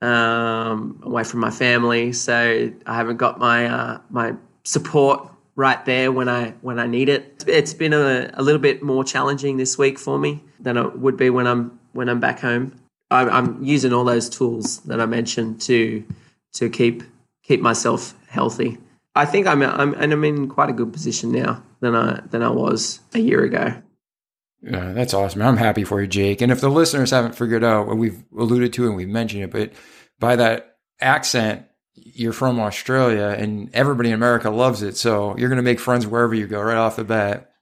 [0.00, 2.12] um, away from my family.
[2.12, 7.10] So I haven't got my uh, my support right there when I when I need
[7.10, 7.44] it.
[7.46, 11.18] It's been a, a little bit more challenging this week for me than it would
[11.18, 12.74] be when I'm when I'm back home.
[13.10, 16.02] I'm, I'm using all those tools that I mentioned to
[16.54, 17.02] to keep
[17.42, 18.78] keep myself healthy.
[19.14, 22.42] I think I'm, I'm and I'm in quite a good position now than I than
[22.42, 23.74] I was a year ago.
[24.62, 25.42] Yeah, that's awesome.
[25.42, 26.40] I'm happy for you, Jake.
[26.40, 29.50] And if the listeners haven't figured out what we've alluded to and we've mentioned it,
[29.50, 29.72] but
[30.18, 34.96] by that accent, you're from Australia and everybody in America loves it.
[34.96, 37.52] So you're going to make friends wherever you go right off the bat.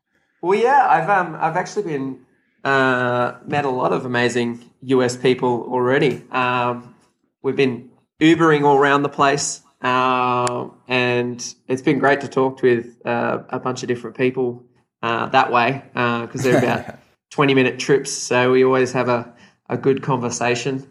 [0.40, 2.26] Well, yeah, I've um, I've actually been
[2.64, 6.24] uh, met a lot of amazing US people already.
[6.30, 6.94] Um,
[7.42, 13.04] we've been Ubering all around the place, uh, and it's been great to talk with
[13.06, 14.64] uh, a bunch of different people
[15.02, 16.98] uh, that way because uh, they're about
[17.30, 18.12] 20 minute trips.
[18.12, 19.32] So we always have a,
[19.68, 20.86] a good conversation.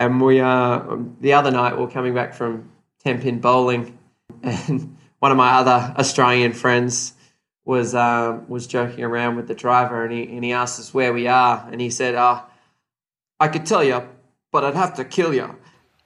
[0.00, 2.68] And we uh, the other night we are coming back from
[3.04, 3.96] ten pin bowling,
[4.42, 7.12] and one of my other Australian friends
[7.64, 11.12] was uh, was joking around with the driver, and he and he asked us where
[11.12, 12.52] we are, and he said, "Ah, oh,
[13.38, 14.08] I could tell you
[14.50, 15.54] but I'd have to kill you.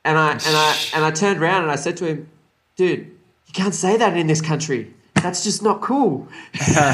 [0.05, 2.29] And I and I and I turned around and I said to him,
[2.77, 3.11] dude,
[3.47, 4.93] you can't say that in this country.
[5.15, 6.29] That's just not cool.
[6.75, 6.91] That's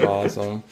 [0.00, 0.64] awesome.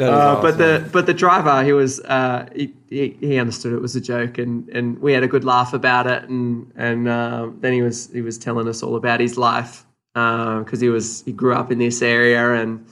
[0.00, 3.96] Uh, But the but the driver, he was uh, he, he he understood it was
[3.96, 7.72] a joke, and, and we had a good laugh about it, and and uh, then
[7.72, 9.84] he was he was telling us all about his life
[10.14, 12.86] because he was he grew up in this area and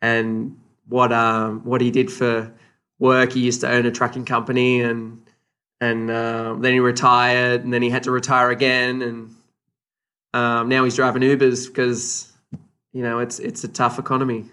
[0.00, 0.56] and
[0.88, 2.52] what um what he did for
[2.98, 3.32] work.
[3.32, 5.20] He used to own a trucking company, and
[5.80, 9.34] and uh, then he retired, and then he had to retire again, and
[10.34, 12.32] um, now he's driving Ubers because
[12.92, 14.46] you know it's it's a tough economy.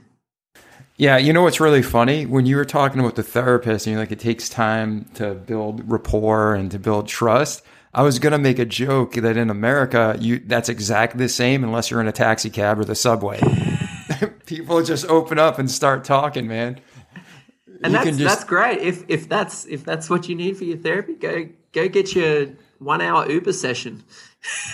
[0.97, 2.25] Yeah, you know what's really funny?
[2.25, 5.89] When you were talking about the therapist and you're like, it takes time to build
[5.91, 7.63] rapport and to build trust.
[7.93, 11.89] I was gonna make a joke that in America, you that's exactly the same unless
[11.91, 13.39] you're in a taxi cab or the subway.
[14.45, 16.79] People just open up and start talking, man.
[17.83, 18.79] and You that's just- that's great.
[18.79, 22.47] If if that's if that's what you need for your therapy, go go get your
[22.79, 24.03] one hour Uber session.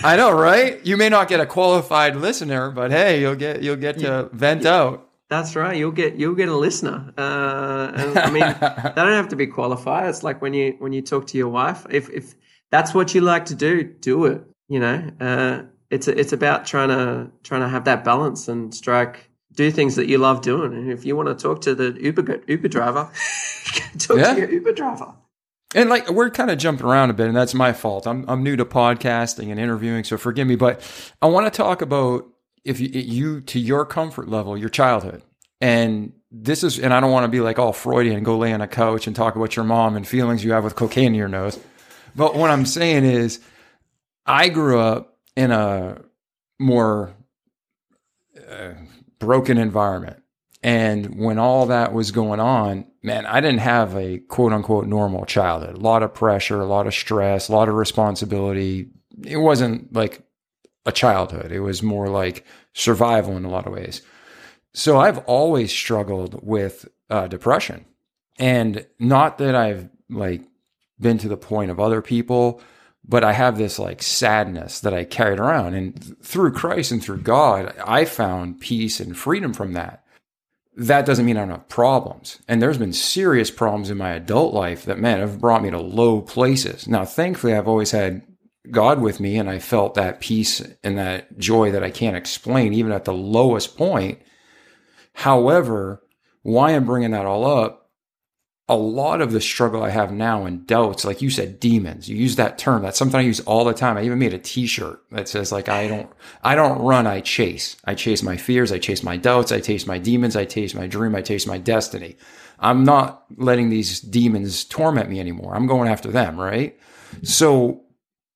[0.02, 0.84] I know, right?
[0.84, 4.66] You may not get a qualified listener, but hey, you'll get you'll get to vent
[4.66, 5.08] out.
[5.32, 5.76] That's right.
[5.80, 6.98] You'll get you'll get a listener.
[7.16, 8.42] Uh, and, I mean,
[8.96, 10.08] they don't have to be qualified.
[10.10, 11.86] It's like when you when you talk to your wife.
[11.88, 12.34] If if
[12.70, 14.42] that's what you like to do, do it.
[14.68, 19.30] You know, uh, it's it's about trying to trying to have that balance and strike.
[19.54, 22.42] Do things that you love doing, and if you want to talk to the Uber
[22.48, 23.10] Uber driver,
[23.98, 24.34] talk Yeah.
[24.34, 25.14] to your Uber driver.
[25.74, 28.06] And like we're kind of jumping around a bit, and that's my fault.
[28.06, 30.56] I'm I'm new to podcasting and interviewing, so forgive me.
[30.56, 30.80] But
[31.22, 32.28] I want to talk about
[32.64, 35.22] if you, you to your comfort level, your childhood,
[35.60, 38.52] and this is, and I don't want to be like all Freudian and go lay
[38.52, 41.14] on a couch and talk about your mom and feelings you have with cocaine in
[41.14, 41.58] your nose.
[42.16, 43.40] But what I'm saying is,
[44.26, 46.00] I grew up in a
[46.58, 47.14] more
[48.50, 48.72] uh,
[49.18, 50.22] broken environment.
[50.62, 55.26] And when all that was going on, man, I didn't have a quote unquote normal
[55.26, 55.76] childhood.
[55.76, 58.90] A lot of pressure, a lot of stress, a lot of responsibility.
[59.24, 60.22] It wasn't like
[60.84, 61.52] a childhood.
[61.52, 64.02] It was more like survival in a lot of ways.
[64.74, 67.84] So I've always struggled with uh, depression.
[68.38, 70.42] And not that I've like
[70.98, 72.60] been to the point of other people,
[73.04, 75.74] but I have this like sadness that I carried around.
[75.74, 80.04] And th- through Christ and through God, I found peace and freedom from that.
[80.74, 82.38] That doesn't mean I don't have problems.
[82.48, 85.78] And there's been serious problems in my adult life that, man, have brought me to
[85.78, 86.88] low places.
[86.88, 88.22] Now, thankfully, I've always had
[88.70, 92.72] God with me and I felt that peace and that joy that I can't explain,
[92.74, 94.20] even at the lowest point.
[95.14, 96.02] However,
[96.42, 97.82] why I'm bringing that all up
[98.68, 102.08] a lot of the struggle I have now and doubts, like you said, demons.
[102.08, 102.82] You use that term.
[102.82, 103.96] That's something I use all the time.
[103.96, 106.08] I even made a T-shirt that says like I don't,
[106.42, 107.06] I don't run.
[107.06, 107.76] I chase.
[107.84, 108.72] I chase my fears.
[108.72, 109.52] I chase my doubts.
[109.52, 110.36] I chase my demons.
[110.36, 111.14] I chase my dream.
[111.14, 112.16] I chase my destiny.
[112.60, 115.54] I'm not letting these demons torment me anymore.
[115.54, 116.40] I'm going after them.
[116.40, 116.78] Right.
[117.24, 117.81] So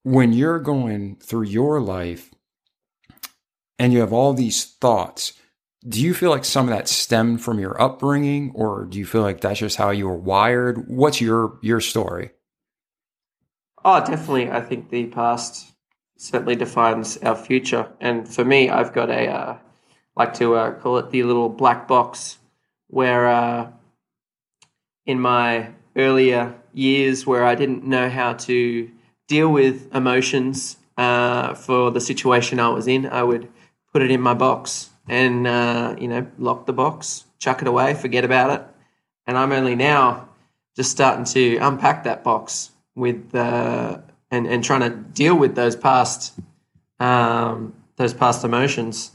[0.07, 2.31] when you're going through your life
[3.77, 5.33] and you have all these thoughts,
[5.89, 9.23] do you feel like some of that stemmed from your upbringing or do you feel
[9.23, 12.31] like that's just how you were wired what's your your story
[13.85, 14.51] Oh, definitely.
[14.51, 15.73] I think the past
[16.17, 17.89] certainly defines our future.
[18.01, 19.59] And for me, I've got a, uh,
[20.17, 22.39] like to uh, call it the little black box,
[22.89, 23.71] where uh,
[25.05, 28.91] in my earlier years, where I didn't know how to
[29.29, 33.49] deal with emotions uh, for the situation I was in, I would
[33.93, 37.95] put it in my box and, uh, you know, lock the box, chuck it away,
[37.95, 38.67] forget about it.
[39.27, 40.29] And I'm only now
[40.75, 43.99] just starting to unpack that box with uh,
[44.31, 46.39] and and trying to deal with those past
[47.01, 49.13] um, those past emotions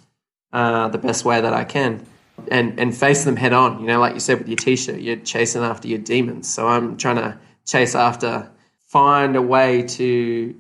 [0.53, 2.05] uh, the best way that I can
[2.49, 3.79] and and face them head on.
[3.79, 6.51] You know, like you said with your t-shirt, you're chasing after your demons.
[6.53, 8.49] So I'm trying to chase after,
[8.91, 10.53] find a way to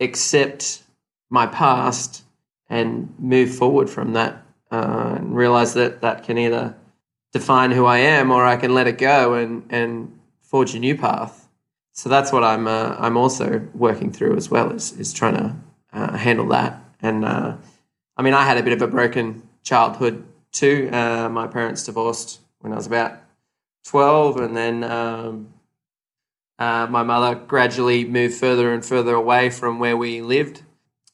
[0.00, 0.82] accept
[1.28, 2.24] my past
[2.70, 6.74] and move forward from that uh, and realize that that can either
[7.34, 10.96] define who I am or I can let it go and and forge a new
[10.96, 11.48] path.
[11.92, 15.54] So that's what I'm uh, I'm also working through as well is is trying to
[15.92, 16.82] uh, handle that.
[17.02, 17.56] And uh,
[18.16, 20.88] I mean, I had a bit of a broken childhood too.
[20.90, 23.20] Uh, my parents divorced when I was about
[23.84, 25.53] twelve, and then um,
[26.58, 30.62] uh, my mother gradually moved further and further away from where we lived.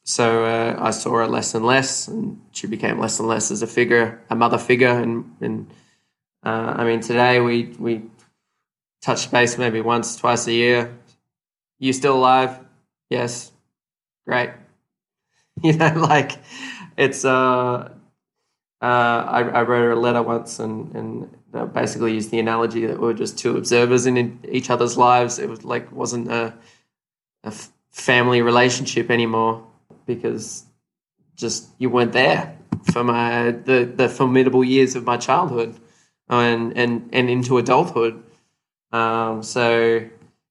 [0.04, 3.62] So uh, I saw her less and less, and she became less and less as
[3.62, 4.88] a figure, a mother figure.
[4.88, 5.66] And, and
[6.44, 8.02] uh, I mean, today we we
[9.02, 10.96] touch base maybe once, twice a year.
[11.78, 12.58] You still alive?
[13.08, 13.52] Yes.
[14.26, 14.50] Great.
[15.62, 16.38] You know, like
[16.96, 17.90] it's uh
[18.82, 23.06] uh, I, I, wrote a letter once and, and basically used the analogy that we
[23.08, 25.38] were just two observers in each other's lives.
[25.38, 26.54] It was like wasn't a,
[27.44, 27.52] a
[27.90, 29.66] family relationship anymore
[30.06, 30.64] because
[31.36, 32.56] just you weren't there
[32.92, 35.76] for my the, the formidable years of my childhood
[36.28, 38.22] and and and into adulthood.
[38.92, 40.08] Um, so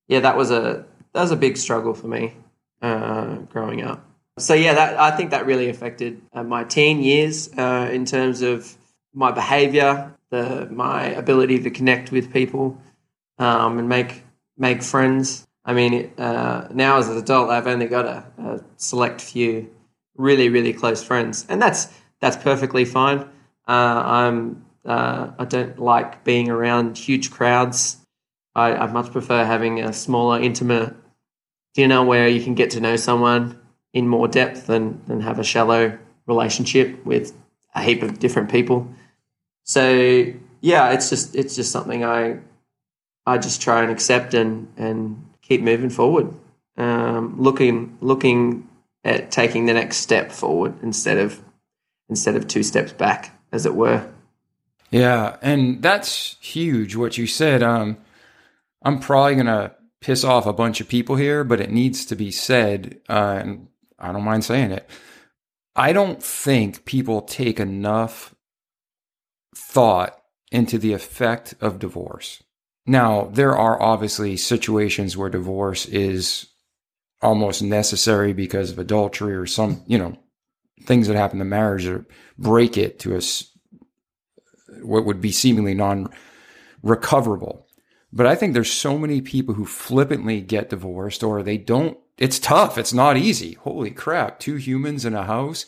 [0.07, 2.33] yeah, that was a that was a big struggle for me
[2.81, 4.05] uh, growing up.
[4.39, 8.41] So yeah, that I think that really affected uh, my teen years uh, in terms
[8.41, 8.75] of
[9.13, 12.79] my behaviour, the my ability to connect with people
[13.37, 14.23] um, and make
[14.57, 15.45] make friends.
[15.65, 19.69] I mean, uh, now as an adult, I've only got a, a, select few
[20.15, 21.89] really really close friends, and that's
[22.21, 23.19] that's perfectly fine.
[23.67, 27.97] Uh, I'm uh, I don't like being around huge crowds.
[28.55, 30.95] I, I much prefer having a smaller, intimate
[31.75, 33.58] dinner where you can get to know someone
[33.93, 37.33] in more depth than, than have a shallow relationship with
[37.75, 38.87] a heap of different people.
[39.63, 40.25] So
[40.61, 42.39] yeah, it's just it's just something I
[43.25, 46.33] I just try and accept and and keep moving forward.
[46.77, 48.67] Um, looking looking
[49.03, 51.41] at taking the next step forward instead of
[52.09, 54.09] instead of two steps back, as it were.
[54.91, 57.61] Yeah, and that's huge what you said.
[57.61, 57.97] Um,
[58.81, 62.31] I'm probably gonna piss off a bunch of people here, but it needs to be
[62.31, 63.67] said, uh, and
[63.99, 64.89] I don't mind saying it.
[65.75, 68.33] I don't think people take enough
[69.55, 70.17] thought
[70.51, 72.41] into the effect of divorce.
[72.85, 76.47] Now, there are obviously situations where divorce is
[77.21, 80.17] almost necessary because of adultery or some, you know,
[80.83, 82.05] things that happen to marriage or
[82.37, 83.21] break it to a
[84.81, 86.07] what would be seemingly non
[86.81, 87.67] recoverable.
[88.11, 91.97] But I think there's so many people who flippantly get divorced or they don't.
[92.19, 92.77] It's tough.
[92.77, 93.53] It's not easy.
[93.53, 94.39] Holy crap.
[94.39, 95.65] Two humans in a house.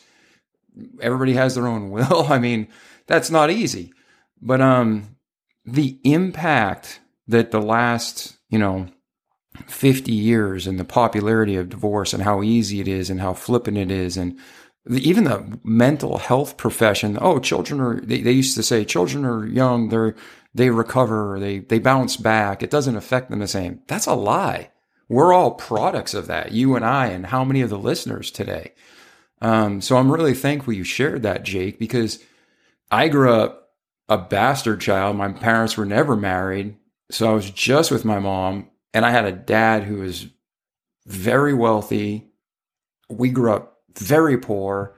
[1.02, 2.28] Everybody has their own will.
[2.30, 2.68] I mean,
[3.08, 3.94] that's not easy.
[4.42, 5.16] But um,
[5.66, 8.88] the impact that the last, you know,
[9.68, 13.78] 50 years and the popularity of divorce and how easy it is and how flippant
[13.78, 14.38] it is and
[14.90, 17.18] even the mental health profession.
[17.22, 19.90] Oh, children are, they, they used to say children are young.
[19.90, 20.16] They're,
[20.54, 22.64] they recover, they, they bounce back.
[22.64, 23.82] It doesn't affect them the same.
[23.88, 24.72] That's a lie.
[25.12, 28.72] We're all products of that, you and I, and how many of the listeners today.
[29.42, 32.20] Um, so I'm really thankful you shared that, Jake, because
[32.90, 33.72] I grew up
[34.08, 35.18] a bastard child.
[35.18, 36.78] My parents were never married.
[37.12, 40.28] So I was just with my mom, and I had a dad who was
[41.06, 42.32] very wealthy.
[43.10, 44.96] We grew up very poor,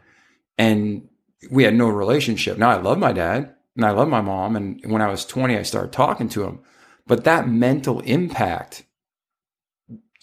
[0.59, 1.09] and
[1.49, 2.59] we had no relationship.
[2.59, 4.55] Now I love my dad and I love my mom.
[4.55, 6.59] And when I was 20, I started talking to him.
[7.07, 8.85] But that mental impact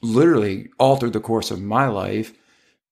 [0.03, 2.33] literally altered the course of my life.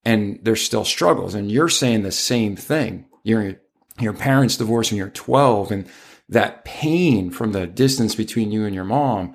[0.05, 1.35] And there's still struggles.
[1.35, 3.07] And you're saying the same thing.
[3.25, 3.61] Your,
[4.01, 5.89] your parents divorced when you're 12 and
[6.29, 9.35] that pain from the distance between you and your mom.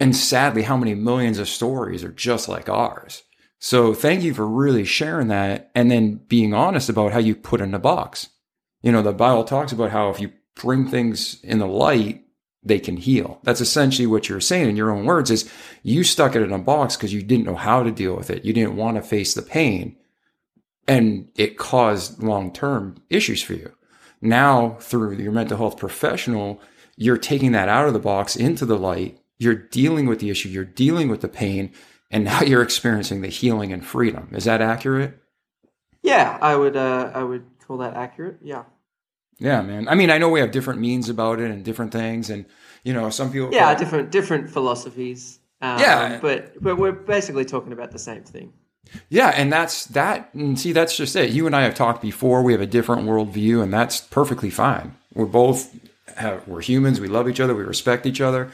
[0.00, 3.22] And sadly, how many millions of stories are just like ours?
[3.58, 7.60] So thank you for really sharing that and then being honest about how you put
[7.60, 8.28] in the box.
[8.82, 12.22] You know, the Bible talks about how if you bring things in the light,
[12.62, 13.38] they can heal.
[13.44, 15.50] That's essentially what you're saying in your own words is
[15.82, 18.44] you stuck it in a box because you didn't know how to deal with it.
[18.44, 19.96] You didn't want to face the pain
[20.86, 23.72] and it caused long-term issues for you.
[24.20, 26.60] Now through your mental health professional,
[26.96, 29.18] you're taking that out of the box into the light.
[29.38, 30.48] You're dealing with the issue.
[30.48, 31.72] You're dealing with the pain
[32.10, 34.30] and now you're experiencing the healing and freedom.
[34.32, 35.22] Is that accurate?
[36.02, 36.76] Yeah, I would.
[36.76, 38.38] Uh, I would call that accurate.
[38.42, 38.64] Yeah.
[39.38, 39.88] Yeah, man.
[39.88, 42.44] I mean, I know we have different means about it and different things, and
[42.82, 43.50] you know, some people.
[43.52, 45.38] Yeah, different different philosophies.
[45.60, 48.52] Um, yeah, but but we're basically talking about the same thing.
[49.10, 50.32] Yeah, and that's that.
[50.34, 51.30] And see, that's just it.
[51.30, 52.42] You and I have talked before.
[52.42, 54.96] We have a different worldview, and that's perfectly fine.
[55.14, 55.72] We're both
[56.16, 57.00] have, we're humans.
[57.00, 57.54] We love each other.
[57.54, 58.50] We respect each other.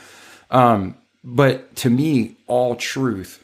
[0.51, 3.43] Um, but to me, all truth,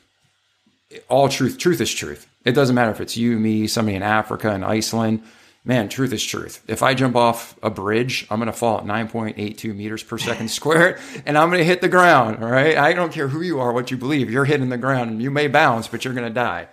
[1.08, 2.28] all truth, truth is truth.
[2.44, 5.22] It doesn't matter if it's you, me, somebody in Africa, in Iceland
[5.64, 6.62] man, truth is truth.
[6.66, 10.48] If I jump off a bridge, I'm going to fall at 9.82 meters per second
[10.50, 12.42] squared and I'm going to hit the ground.
[12.42, 12.76] All right.
[12.76, 14.30] I don't care who you are, what you believe.
[14.30, 16.68] You're hitting the ground and you may bounce, but you're going to die.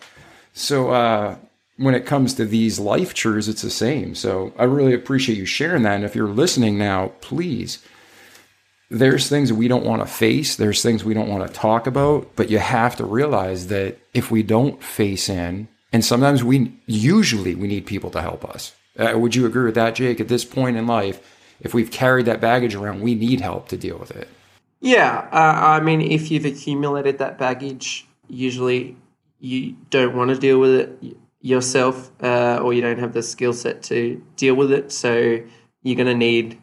[0.54, 1.36] So, uh,
[1.78, 4.16] when it comes to these life truths, it's the same.
[4.16, 5.96] So I really appreciate you sharing that.
[5.96, 7.84] And if you're listening now, please,
[8.90, 10.56] there's things we don't want to face.
[10.56, 14.32] There's things we don't want to talk about, but you have to realize that if
[14.32, 18.74] we don't face in, and sometimes we, usually we need people to help us.
[18.98, 20.20] Uh, would you agree with that, Jake?
[20.20, 21.22] At this point in life,
[21.60, 24.28] if we've carried that baggage around, we need help to deal with it.
[24.80, 28.96] Yeah, uh, I mean, if you've accumulated that baggage, usually
[29.40, 33.54] you don't want to deal with it yourself uh, or you don't have the skill
[33.54, 34.92] set to deal with it.
[34.92, 35.40] So
[35.84, 36.60] you're going to need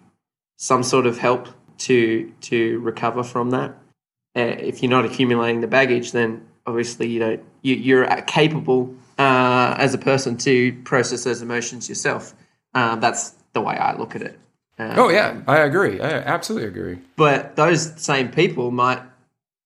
[0.57, 3.71] some sort of help to to recover from that.
[4.37, 9.75] Uh, if you're not accumulating the baggage, then obviously you don't you, you're capable uh,
[9.79, 12.35] as a person to process those emotions yourself.
[12.75, 14.39] Uh, that's the way I look at it.
[14.79, 16.01] Um, oh yeah, I agree.
[16.01, 16.99] I absolutely agree.
[17.17, 19.01] But those same people might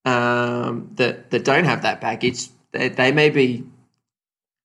[0.05, 3.65] um, that that don't have that baggage, they, they, may be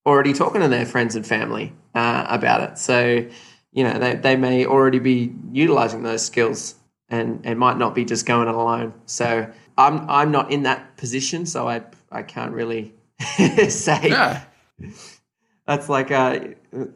[0.06, 2.78] already talking to their friends and family uh, about it.
[2.78, 3.26] So
[3.72, 6.76] you know they, they may already be utilizing those skills
[7.08, 8.94] and and might not be just going it alone.
[9.06, 12.94] So I'm I'm not in that position, so I I can't really
[13.70, 14.10] say.
[14.10, 14.44] Yeah.
[15.68, 16.40] That's like uh,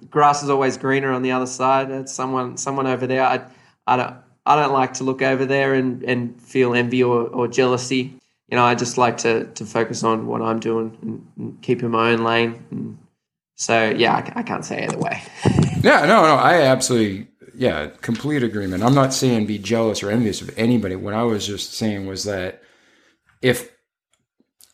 [0.10, 1.90] grass is always greener on the other side.
[1.90, 3.24] It's someone someone over there.
[3.24, 3.46] I,
[3.86, 7.48] I don't I don't like to look over there and, and feel envy or, or
[7.48, 8.14] jealousy.
[8.50, 11.82] You know, I just like to to focus on what I'm doing and, and keep
[11.82, 12.66] in my own lane.
[12.72, 12.98] And
[13.56, 15.22] so yeah, I, I can't say either way.
[15.82, 18.84] yeah, no, no, I absolutely yeah, complete agreement.
[18.84, 20.96] I'm not saying be jealous or envious of anybody.
[20.96, 22.62] What I was just saying was that
[23.42, 23.72] if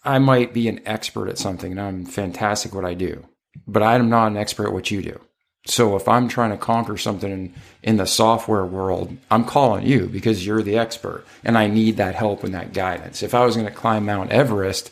[0.04, 3.26] I might be an expert at something and I'm fantastic at what I do,
[3.68, 5.20] but I'm not an expert at what you do.
[5.66, 10.08] So if I'm trying to conquer something in, in the software world, I'm calling you
[10.08, 13.24] because you're the expert and I need that help and that guidance.
[13.24, 14.92] If I was going to climb Mount Everest,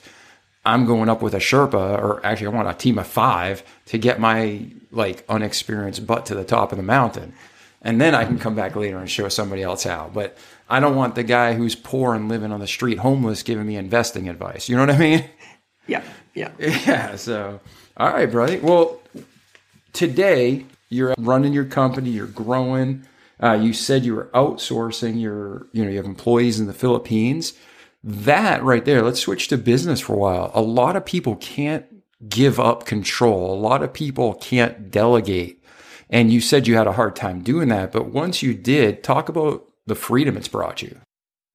[0.63, 3.97] I'm going up with a Sherpa or actually I want a team of five to
[3.97, 7.33] get my like unexperienced butt to the top of the mountain.
[7.81, 10.09] And then I can come back later and show somebody else how.
[10.13, 10.37] But
[10.71, 13.75] I don't want the guy who's poor and living on the street homeless giving me
[13.75, 14.69] investing advice.
[14.69, 15.25] You know what I mean?
[15.87, 16.03] Yeah.
[16.33, 16.51] Yeah.
[16.59, 17.17] Yeah.
[17.17, 17.59] So
[17.97, 18.57] all right, brother.
[18.61, 19.01] Well,
[19.91, 23.05] today you're running your company, you're growing.
[23.43, 27.53] Uh, you said you were outsourcing your, you know, you have employees in the Philippines.
[28.03, 30.51] That right there, let's switch to business for a while.
[30.53, 31.85] A lot of people can't
[32.29, 33.53] give up control.
[33.53, 35.61] A lot of people can't delegate.
[36.09, 37.91] And you said you had a hard time doing that.
[37.91, 40.97] But once you did, talk about the freedom it's brought you.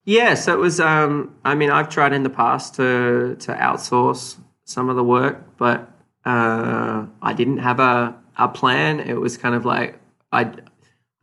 [0.05, 0.79] Yeah, so it was.
[0.79, 5.57] Um, I mean, I've tried in the past to to outsource some of the work,
[5.57, 5.91] but
[6.23, 8.99] uh, I didn't have a, a plan.
[8.99, 9.99] It was kind of like
[10.31, 10.53] I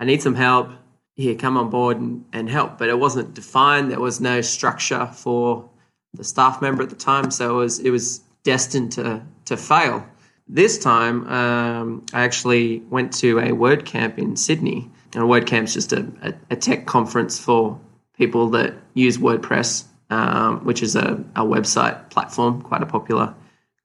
[0.01, 0.71] I need some help.
[1.15, 2.77] Here, come on board and, and help.
[2.77, 3.93] But it wasn't defined.
[3.93, 5.71] There was no structure for
[6.13, 10.05] the staff member at the time, so it was it was destined to to fail.
[10.49, 15.75] This time, um, I actually went to a WordCamp in Sydney, and a WordCamp is
[15.75, 17.79] just a, a, a, tech conference for
[18.17, 23.35] people that use WordPress, um, which is a, a website platform, quite a popular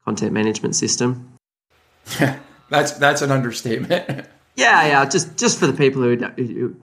[0.06, 1.38] content management system.
[2.70, 3.92] that's that's an understatement.
[4.56, 5.06] yeah, yeah.
[5.06, 6.76] Just just for the people who, who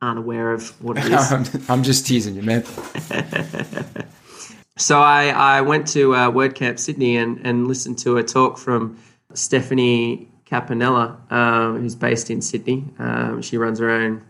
[0.00, 1.32] aren't aware of what it is.
[1.32, 2.64] I'm, I'm just teasing you, man.
[4.76, 8.98] so I, I went to uh, WordCamp Sydney and, and listened to a talk from
[9.34, 12.84] Stephanie Capanella, um, who's based in Sydney.
[12.98, 14.22] Um, she runs her own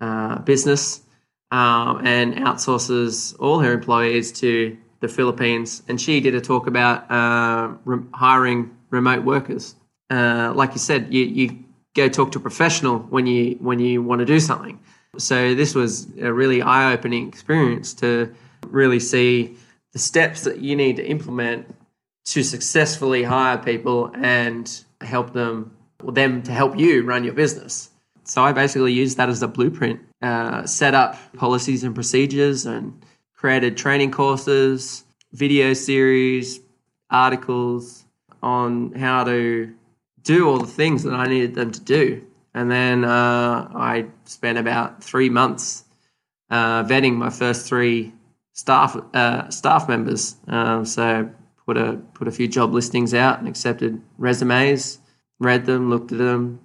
[0.00, 1.02] uh, business
[1.50, 7.10] um, and outsources all her employees to the Philippines, and she did a talk about
[7.10, 9.74] uh, re- hiring remote workers.
[10.10, 11.58] Uh, like you said, you, you
[11.94, 14.78] go talk to a professional when you when you want to do something.
[15.18, 18.32] So this was a really eye opening experience to
[18.66, 19.56] really see
[19.92, 21.74] the steps that you need to implement
[22.26, 27.90] to successfully hire people and help them or them to help you run your business.
[28.24, 33.04] So I basically used that as a blueprint, uh, set up policies and procedures and
[33.34, 36.60] created training courses, video series,
[37.10, 38.04] articles
[38.42, 39.72] on how to
[40.22, 42.24] do all the things that I needed them to do.
[42.54, 45.84] And then uh, I spent about three months
[46.50, 48.12] uh, vetting my first three
[48.52, 50.36] staff uh, staff members.
[50.48, 51.30] Um, so
[51.70, 54.98] put a put a few job listings out and accepted resumes,
[55.38, 56.58] read them, looked at them,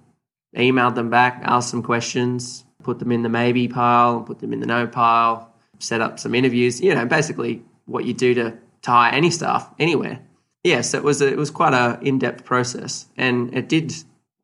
[0.56, 4.58] emailed them back, asked some questions, put them in the maybe pile, put them in
[4.58, 9.12] the no pile, set up some interviews, you know, basically what you do to, hire
[9.12, 10.20] any staff anywhere.
[10.62, 13.92] Yes, it was a, it was quite a in depth process, and it did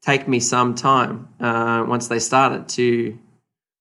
[0.00, 3.18] take me some time uh, once they started to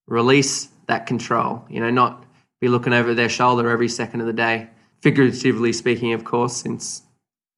[0.07, 1.65] release that control.
[1.69, 2.23] You know, not
[2.59, 4.69] be looking over their shoulder every second of the day,
[5.01, 7.03] figuratively speaking, of course, since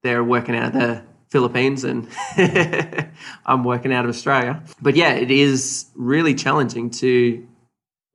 [0.01, 2.07] they're working out of the Philippines and
[3.45, 4.61] I'm working out of Australia.
[4.81, 7.45] But yeah, it is really challenging to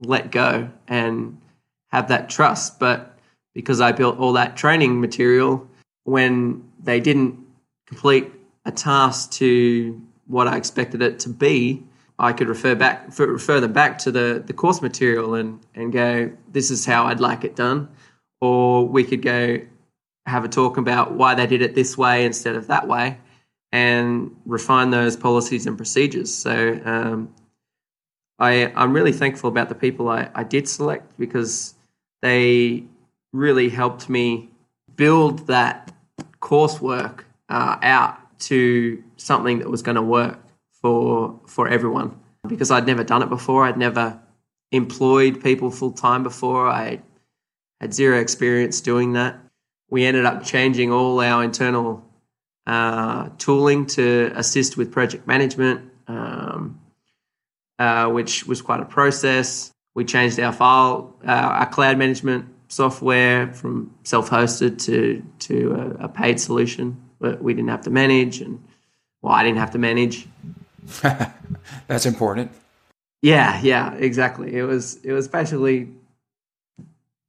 [0.01, 1.41] let go and
[1.89, 2.79] have that trust.
[2.79, 3.19] But
[3.55, 5.69] because I built all that training material,
[6.05, 7.45] when they didn't
[7.87, 8.31] complete
[8.65, 11.83] a task to what I expected it to be,
[12.21, 16.31] I could refer back refer them back to the, the course material and, and go,
[16.53, 17.89] this is how I'd like it done.
[18.41, 19.61] Or we could go
[20.27, 23.19] have a talk about why they did it this way instead of that way.
[23.73, 26.33] and refine those policies and procedures.
[26.33, 27.35] So um,
[28.39, 31.75] I, I'm really thankful about the people I, I did select because
[32.23, 32.85] they
[33.33, 34.49] really helped me
[34.97, 35.93] build that
[36.41, 40.39] coursework uh, out to something that was going to work
[40.71, 43.65] for for everyone because I'd never done it before.
[43.65, 44.19] I'd never
[44.71, 46.69] employed people full time before.
[46.69, 47.01] I
[47.81, 49.39] had zero experience doing that.
[49.91, 52.05] We ended up changing all our internal
[52.67, 56.81] uh, tooling to assist with project management, um,
[57.79, 59.73] uh, which was quite a process.
[59.95, 66.09] We changed our file, uh, our cloud management software from self-hosted to to a, a
[66.09, 68.63] paid solution that we didn't have to manage, and
[69.23, 70.29] well, I didn't have to manage.
[71.87, 72.53] That's important.
[73.23, 74.55] Yeah, yeah, exactly.
[74.55, 75.89] It was it was basically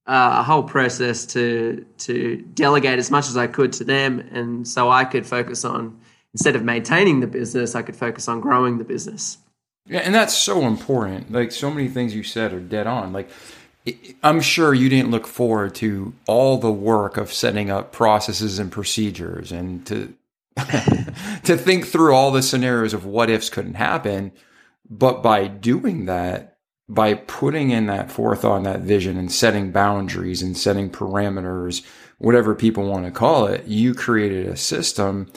[0.09, 4.67] uh, a whole process to to delegate as much as I could to them, and
[4.67, 5.99] so I could focus on
[6.33, 9.37] instead of maintaining the business, I could focus on growing the business.
[9.85, 11.31] Yeah, and that's so important.
[11.31, 13.13] Like so many things you said are dead on.
[13.13, 13.29] Like
[14.23, 18.71] I'm sure you didn't look forward to all the work of setting up processes and
[18.71, 20.15] procedures and to
[21.43, 24.31] to think through all the scenarios of what ifs couldn't happen.
[24.89, 26.48] But by doing that,
[26.89, 31.85] by putting in that forethought and that vision and setting boundaries and setting parameters,
[32.17, 35.31] whatever people want to call it, you created a system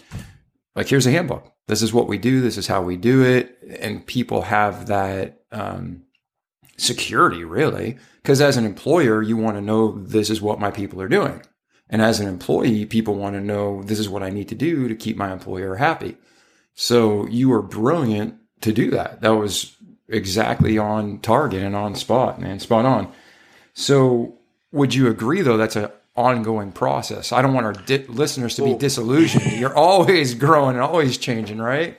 [0.74, 1.52] like here's a handbook.
[1.68, 2.40] This is what we do.
[2.40, 3.58] This is how we do it.
[3.80, 6.02] And people have that um,
[6.76, 7.98] security, really.
[8.22, 11.42] Because as an employer, you want to know this is what my people are doing.
[11.88, 14.88] And as an employee, people want to know this is what I need to do
[14.88, 16.16] to keep my employer happy.
[16.74, 19.20] So you were brilliant to do that.
[19.20, 19.76] That was
[20.08, 23.12] exactly on target and on spot, man, spot on.
[23.74, 24.34] So
[24.72, 27.32] would you agree though that's an ongoing process?
[27.32, 29.52] I don't want our di- listeners to be disillusioned.
[29.58, 31.98] You're always growing and always changing, right?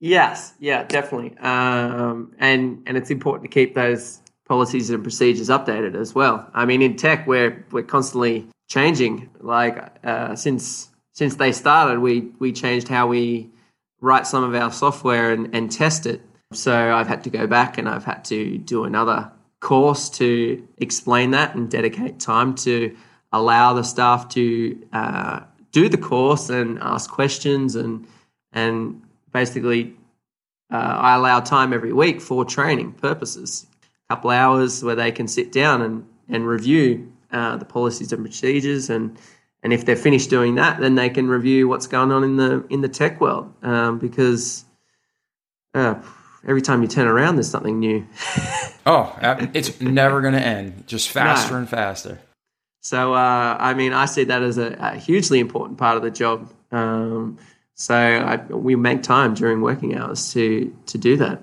[0.00, 1.38] Yes, yeah, definitely.
[1.38, 6.50] Um, and and it's important to keep those policies and procedures updated as well.
[6.54, 9.30] I mean, in tech, we're we're constantly changing.
[9.40, 13.50] Like uh, since since they started, we we changed how we
[14.00, 16.20] write some of our software and, and test it.
[16.52, 19.30] So I've had to go back and I've had to do another
[19.60, 22.96] course to explain that and dedicate time to
[23.32, 25.40] allow the staff to uh,
[25.70, 28.06] do the course and ask questions and
[28.52, 29.94] and basically
[30.70, 33.66] uh, I allow time every week for training purposes.
[34.08, 38.24] A couple hours where they can sit down and and review uh, the policies and
[38.24, 39.18] procedures, and
[39.62, 42.64] and if they're finished doing that, then they can review what's going on in the
[42.70, 44.64] in the tech world um, because
[45.74, 45.94] uh,
[46.46, 48.06] every time you turn around, there's something new.
[48.86, 49.16] oh,
[49.54, 51.58] it's never going to end, just faster no.
[51.60, 52.18] and faster.
[52.82, 56.10] So uh, I mean, I see that as a, a hugely important part of the
[56.10, 56.50] job.
[56.72, 57.38] Um,
[57.74, 61.42] so I, we make time during working hours to to do that.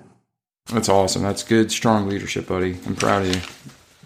[0.66, 1.22] That's awesome.
[1.22, 2.78] That's good, strong leadership, buddy.
[2.86, 3.40] I'm proud of you.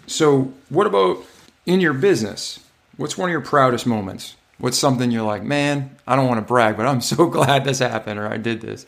[0.07, 1.23] So, what about
[1.65, 2.59] in your business,
[2.97, 4.35] what's one of your proudest moments?
[4.57, 7.79] What's something you're like, man, I don't want to brag, but I'm so glad this
[7.79, 8.85] happened or I did this?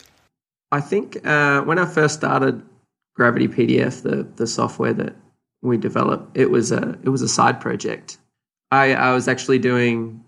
[0.70, 2.62] I think uh, when I first started
[3.14, 5.16] Gravity PDF, the the software that
[5.62, 8.18] we developed, it was a it was a side project.
[8.70, 10.22] I, I was actually doing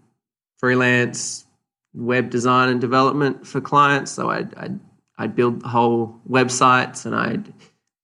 [0.59, 1.45] freelance
[1.95, 4.81] web design and development for clients, so I'd I'd,
[5.19, 7.53] I'd build whole websites and I'd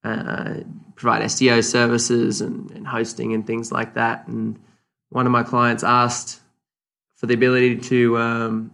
[0.05, 0.63] uh,
[0.95, 4.27] provide SEO services and, and hosting and things like that.
[4.29, 4.59] And
[5.11, 6.41] one of my clients asked
[7.17, 8.73] for the ability to um,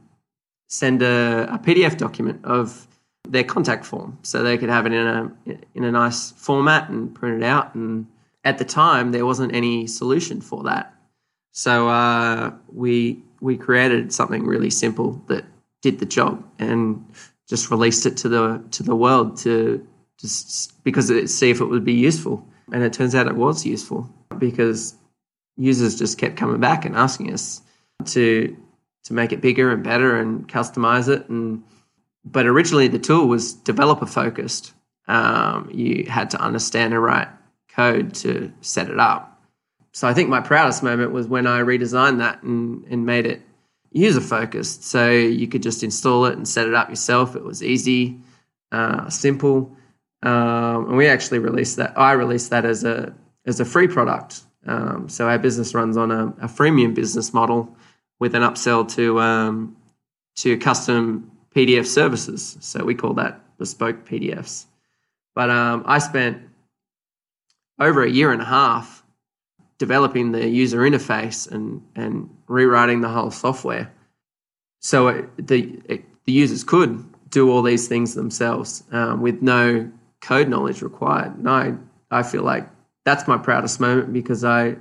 [0.68, 2.86] send a, a, PDF document of
[3.28, 5.32] their contact form, so they could have it in a
[5.74, 7.74] in a nice format and print it out.
[7.74, 8.06] And
[8.44, 10.94] at the time, there wasn't any solution for that,
[11.52, 15.44] so uh, we we created something really simple that
[15.82, 17.04] did the job and
[17.48, 19.86] just released it to the to the world to
[20.18, 22.46] just because it, see if it would be useful.
[22.72, 24.08] And it turns out it was useful
[24.38, 24.94] because
[25.56, 27.60] users just kept coming back and asking us
[28.06, 28.56] to
[29.04, 31.28] to make it bigger and better and customize it.
[31.28, 31.62] And
[32.24, 34.72] but originally the tool was developer focused.
[35.08, 37.28] Um, you had to understand and write
[37.68, 39.28] code to set it up.
[39.92, 43.42] So I think my proudest moment was when I redesigned that and, and made it
[43.90, 44.84] user focused.
[44.84, 47.36] So you could just install it and set it up yourself.
[47.36, 48.18] It was easy,
[48.70, 49.76] uh, simple.
[50.22, 51.98] Um, and we actually released that.
[51.98, 53.14] I released that as a
[53.44, 54.42] as a free product.
[54.66, 57.76] Um, so our business runs on a, a, freemium business model
[58.20, 59.76] with an upsell to um,
[60.36, 62.56] to custom PDF services.
[62.60, 64.66] So we call that bespoke PDFs.
[65.34, 66.42] But um, I spent
[67.78, 69.02] over a year and a half
[69.78, 73.92] developing the user interface and and rewriting the whole software.
[74.80, 79.90] So it, the it the users could do all these things themselves um, with no
[80.20, 81.36] code knowledge required.
[81.36, 81.74] And I,
[82.10, 82.68] I feel like
[83.04, 84.76] that's my proudest moment because I,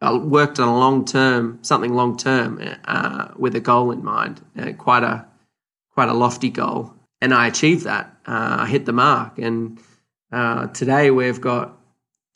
[0.00, 4.40] I worked on a long term, something long term, uh, with a goal in mind,
[4.58, 5.26] uh, quite a
[5.94, 8.06] quite a lofty goal, and I achieved that.
[8.26, 9.80] Uh, I hit the mark, and
[10.32, 11.78] uh, today we've got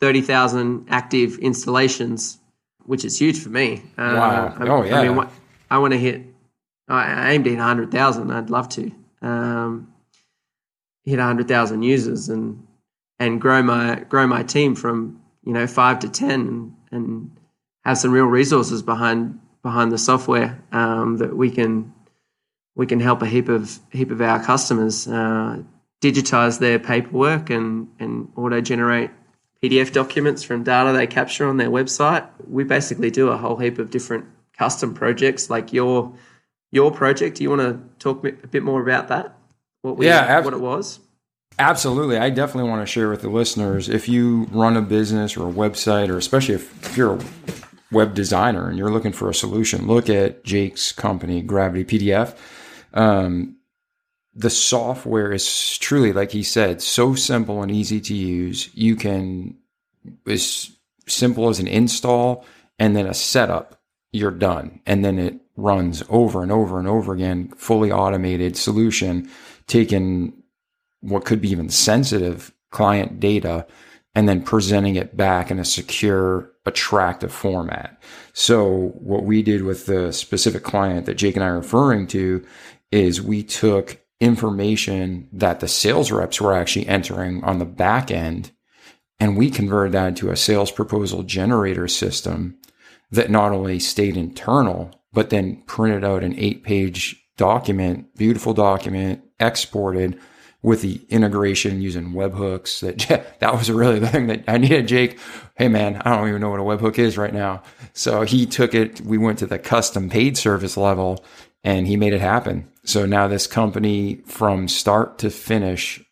[0.01, 2.39] thirty thousand active installations,
[2.85, 3.83] which is huge for me.
[3.99, 4.57] Uh, Wow.
[4.59, 5.01] I, Oh, yeah.
[5.01, 5.29] I mean,
[5.71, 6.23] I want to hit.
[6.89, 8.31] I, aimed at hundred thousand.
[8.31, 8.91] I'd love to
[9.21, 9.93] um,
[11.05, 12.67] hit hundred thousand users and
[13.19, 17.31] and grow my grow my team from you know five to ten and, and
[17.85, 21.93] have some real resources behind behind the software um, that we can
[22.79, 25.59] we can help a heap of heap of our customers uh,
[26.01, 29.11] digitize their paperwork and and auto generate
[29.63, 32.27] PDF documents from data they capture on their website.
[32.49, 34.25] We basically do a whole heap of different
[34.57, 36.15] custom projects like your
[36.71, 37.37] your project.
[37.37, 39.37] Do you want to talk a bit more about that?
[39.83, 41.01] What we, Yeah, ab- what it was.
[41.59, 42.17] Absolutely.
[42.19, 45.53] I definitely want to share with the listeners if you run a business or a
[45.53, 47.25] website, or especially if, if you're a
[47.91, 52.37] web designer and you're looking for a solution, look at Jake's company, Gravity PDF.
[52.99, 53.57] Um,
[54.35, 58.71] the software is truly, like he said, so simple and easy to use.
[58.75, 59.57] You can,
[60.27, 60.71] as
[61.07, 62.45] simple as an install
[62.79, 63.81] and then a setup,
[64.13, 64.81] you're done.
[64.85, 69.31] And then it runs over and over and over again, fully automated solution,
[69.67, 70.43] taking
[71.01, 73.67] what could be even sensitive client data
[74.15, 78.01] and then presenting it back in a secure, attractive format.
[78.33, 82.45] So what we did with the specific client that Jake and I are referring to
[82.91, 88.51] is we took information that the sales reps were actually entering on the back end
[89.21, 92.57] and we converted that into a sales proposal generator system
[93.11, 99.23] that not only stayed internal, but then printed out an eight page document, beautiful document,
[99.41, 100.19] exported
[100.63, 102.81] with the integration using webhooks.
[102.81, 104.87] That that was really the thing that I needed.
[104.87, 105.19] Jake,
[105.57, 107.63] hey man, I don't even know what a webhook is right now.
[107.95, 109.01] So he took it.
[109.01, 111.25] We went to the custom paid service level,
[111.65, 112.71] and he made it happen.
[112.85, 116.03] So now this company, from start to finish,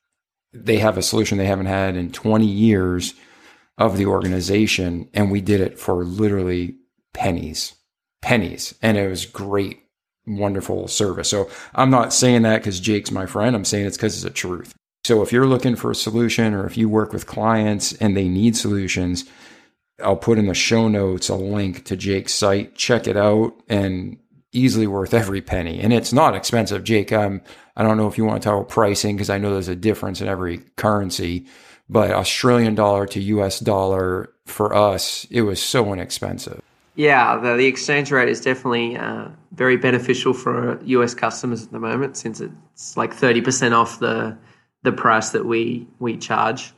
[0.53, 3.15] they have a solution they haven't had in 20 years
[3.79, 6.77] of the organization, and we did it for literally
[7.13, 7.75] pennies,
[8.23, 9.81] pennies, and it was great
[10.27, 11.29] wonderful service.
[11.29, 13.55] So I'm not saying that because Jake's my friend.
[13.55, 14.75] I'm saying it's because it's a truth.
[15.05, 18.29] So if you're looking for a solution or if you work with clients and they
[18.29, 19.25] need solutions,
[20.03, 22.75] I'll put in the show notes a link to Jake's site.
[22.75, 24.19] Check it out and
[24.57, 25.81] easily worth every penny.
[25.81, 27.13] And it's not expensive, Jake.
[27.13, 27.43] Um,
[27.77, 29.77] I don't know if you want to talk about pricing because I know there's a
[29.77, 31.47] difference in every currency,
[31.89, 36.63] but Australian dollar to US dollar for us, it was so inexpensive.
[36.95, 41.79] Yeah, the, the exchange rate is definitely uh, very beneficial for US customers at the
[41.79, 44.37] moment, since it's like thirty percent off the
[44.83, 46.73] the price that we we charge.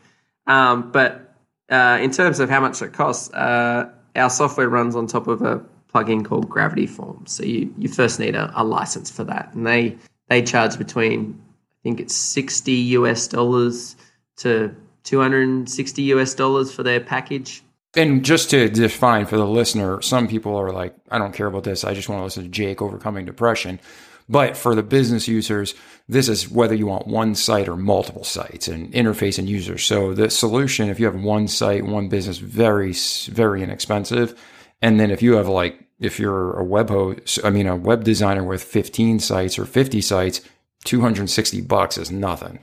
[0.48, 1.34] Um, but
[1.70, 5.42] uh, in terms of how much it costs, uh, our software runs on top of
[5.42, 5.62] a
[5.98, 7.32] plugin called Gravity Forms.
[7.32, 9.96] So you, you first need a, a license for that, and they
[10.28, 13.96] they charge between I think it's sixty US dollars
[14.38, 14.74] to
[15.04, 17.62] two hundred and sixty US dollars for their package.
[17.96, 21.64] And just to define for the listener, some people are like, I don't care about
[21.64, 21.84] this.
[21.84, 23.80] I just want to listen to Jake overcoming depression.
[24.28, 25.74] But for the business users,
[26.06, 29.84] this is whether you want one site or multiple sites and interface and users.
[29.84, 34.38] So the solution, if you have one site, one business, very, very inexpensive.
[34.82, 38.04] And then if you have like, if you're a web host, I mean, a web
[38.04, 40.40] designer with 15 sites or 50 sites,
[40.84, 42.60] 260 bucks is nothing.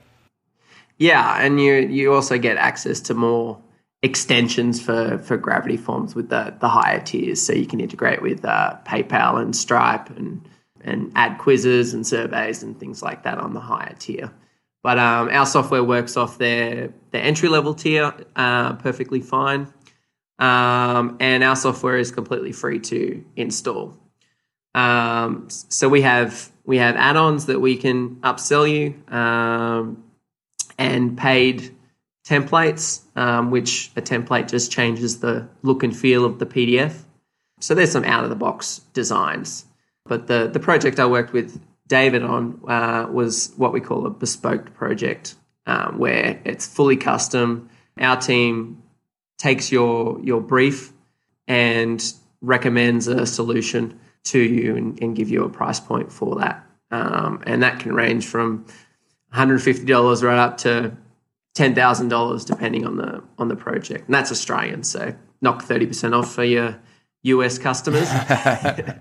[0.98, 3.60] Yeah, and you you also get access to more
[4.02, 8.44] extensions for for Gravity Forms with the the higher tiers, so you can integrate with
[8.44, 10.48] uh, PayPal and Stripe and
[10.80, 14.30] and add quizzes and surveys and things like that on the higher tier.
[14.82, 19.66] But um, our software works off their their entry level tier uh, perfectly fine,
[20.38, 23.96] um, and our software is completely free to install.
[24.74, 29.14] Um, so we have we have add-ons that we can upsell you.
[29.14, 30.02] Um,
[30.78, 31.74] and paid
[32.26, 37.02] templates, um, which a template just changes the look and feel of the PDF.
[37.60, 39.64] So there's some out of the box designs.
[40.04, 44.10] But the, the project I worked with David on uh, was what we call a
[44.10, 45.34] bespoke project,
[45.66, 47.70] um, where it's fully custom.
[47.98, 48.82] Our team
[49.38, 50.92] takes your your brief
[51.48, 56.66] and recommends a solution to you and, and give you a price point for that.
[56.90, 58.66] Um, and that can range from
[59.32, 60.96] $150 right up to
[61.56, 64.06] $10,000 depending on the on the project.
[64.06, 66.78] And that's Australian, so knock 30% off for your
[67.22, 68.08] US customers.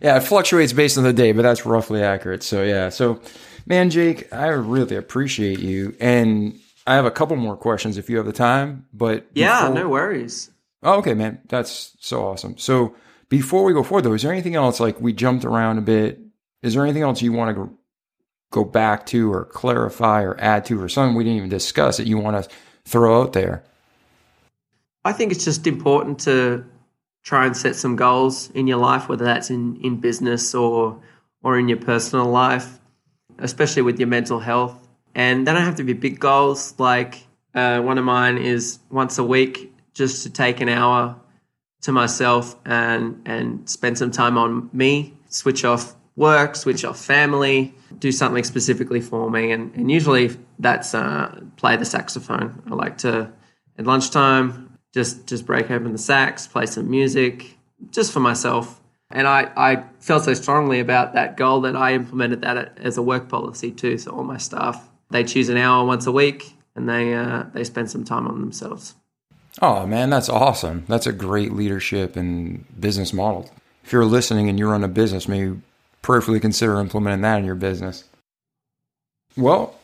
[0.00, 2.42] Yeah, it fluctuates based on the day, but that's roughly accurate.
[2.42, 2.90] So yeah.
[2.90, 3.20] So
[3.66, 5.96] man, Jake, I really appreciate you.
[6.00, 8.86] And I have a couple more questions if you have the time.
[8.92, 10.50] But Yeah, before- no worries.
[10.82, 11.40] Oh, okay, man.
[11.48, 12.56] That's so awesome.
[12.58, 12.94] So
[13.28, 16.20] before we go forward, though, is there anything else like we jumped around a bit?
[16.62, 17.70] Is there anything else you want to go,
[18.52, 22.06] go back to or clarify or add to or something we didn't even discuss that
[22.06, 22.50] you want to
[22.84, 23.64] throw out there?
[25.04, 26.64] I think it's just important to
[27.24, 31.00] try and set some goals in your life, whether that's in, in business or
[31.42, 32.78] or in your personal life,
[33.38, 34.85] especially with your mental health.
[35.16, 36.74] And they don't have to be big goals.
[36.78, 41.16] Like uh, one of mine is once a week, just to take an hour
[41.80, 47.74] to myself and and spend some time on me, switch off work, switch off family,
[47.98, 49.52] do something specifically for me.
[49.52, 52.62] And, and usually that's uh, play the saxophone.
[52.70, 53.32] I like to
[53.78, 57.56] at lunchtime just just break open the sax, play some music,
[57.90, 58.82] just for myself.
[59.10, 63.02] And I, I felt so strongly about that goal that I implemented that as a
[63.02, 63.96] work policy too.
[63.96, 67.64] So all my staff they choose an hour once a week and they uh, they
[67.64, 68.94] spend some time on themselves.
[69.62, 70.84] Oh man, that's awesome.
[70.88, 73.50] That's a great leadership and business model.
[73.84, 75.60] If you're listening and you run a business, maybe
[76.02, 78.04] prayerfully consider implementing that in your business.
[79.36, 79.78] Well,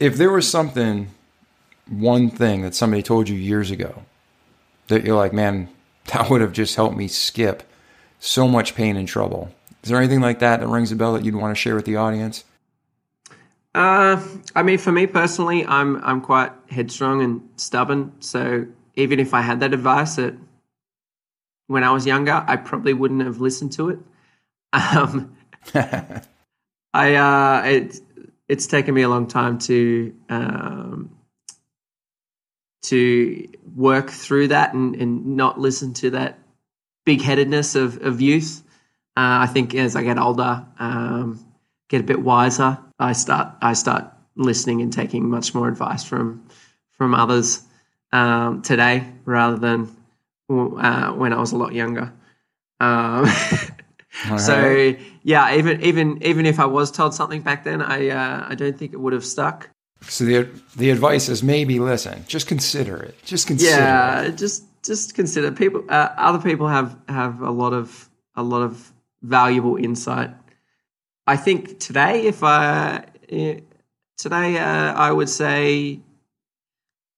[0.00, 1.10] if there was something,
[1.88, 4.02] one thing that somebody told you years ago
[4.88, 5.68] that you're like, man,
[6.12, 7.62] that would have just helped me skip
[8.18, 9.52] so much pain and trouble.
[9.82, 11.84] Is there anything like that that rings a bell that you'd want to share with
[11.84, 12.44] the audience?
[13.74, 14.22] Uh,
[14.54, 18.12] I mean, for me personally, I'm I'm quite headstrong and stubborn.
[18.20, 20.34] So even if I had that advice that
[21.68, 23.98] when I was younger, I probably wouldn't have listened to it.
[24.74, 25.36] Um,
[26.94, 28.00] I uh, it,
[28.48, 31.10] it's taken me a long time to um,
[32.82, 36.38] to work through that and, and not listen to that
[37.04, 38.62] big headedness of, of youth.
[39.16, 41.44] Uh, I think as I get older, um,
[41.88, 44.04] get a bit wiser, I start I start
[44.36, 46.46] listening and taking much more advice from
[46.96, 47.62] from others
[48.12, 49.94] um, today rather than
[50.48, 52.12] uh, when I was a lot younger.
[52.80, 53.26] Um,
[54.30, 54.98] All so right.
[55.22, 58.78] yeah, even even even if I was told something back then, I uh, I don't
[58.78, 59.70] think it would have stuck.
[60.02, 63.14] So the the advice is maybe listen, just consider it.
[63.24, 63.72] Just consider.
[63.72, 63.84] it.
[63.84, 65.84] Yeah, just just consider people.
[65.88, 68.92] Uh, other people have have a lot of a lot of
[69.22, 70.30] valuable insight.
[71.32, 73.60] I think today, if I eh,
[74.18, 76.00] today, uh, I would say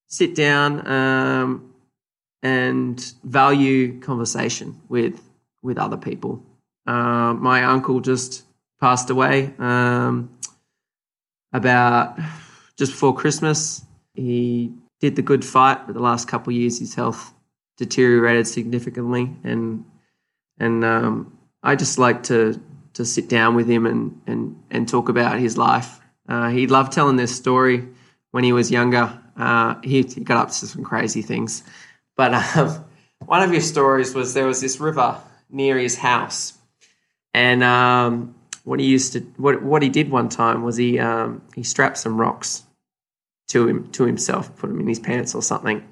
[0.07, 1.73] sit down um,
[2.41, 5.21] and value conversation with
[5.61, 6.41] with other people.
[6.87, 8.45] Uh, my uncle just
[8.79, 10.29] passed away um,
[11.51, 12.17] about
[12.77, 13.83] just before Christmas.
[14.13, 17.33] He did the good fight, but the last couple years his health
[17.75, 19.83] deteriorated significantly, and
[20.57, 22.61] and um, I just like to
[22.95, 25.99] to sit down with him and and and talk about his life.
[26.27, 27.87] Uh, he loved telling this story
[28.31, 29.17] when he was younger.
[29.37, 31.63] Uh, he, he got up to some crazy things,
[32.17, 32.83] but um,
[33.25, 35.17] one of his stories was there was this river
[35.49, 36.53] near his house,
[37.33, 38.33] and um,
[38.63, 41.97] what he used to what what he did one time was he um, he strapped
[41.97, 42.63] some rocks
[43.49, 45.85] to him to himself, put them in his pants or something,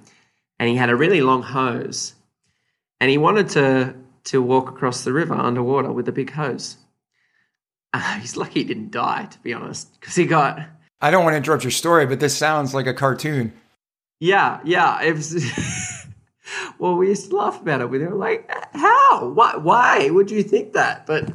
[0.58, 2.16] and he had a really long hose,
[3.00, 3.94] and he wanted to
[4.26, 6.78] to walk across the river underwater with a big hose.
[7.94, 10.60] Uh, he's lucky he didn't die, to be honest, because he got
[11.02, 13.54] I don't want to interrupt your story, but this sounds like a cartoon.
[14.20, 15.02] yeah yeah.
[15.02, 15.34] It was
[16.80, 17.90] well, we used to laugh about it.
[17.90, 19.30] We were like, how?
[19.30, 19.56] Why?
[19.58, 21.06] Why would you think that?
[21.06, 21.32] But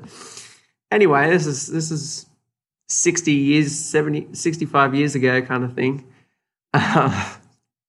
[0.90, 2.26] anyway, this is this is
[2.88, 6.04] sixty years, 70, 65 years ago, kind of thing.
[6.72, 7.34] Uh,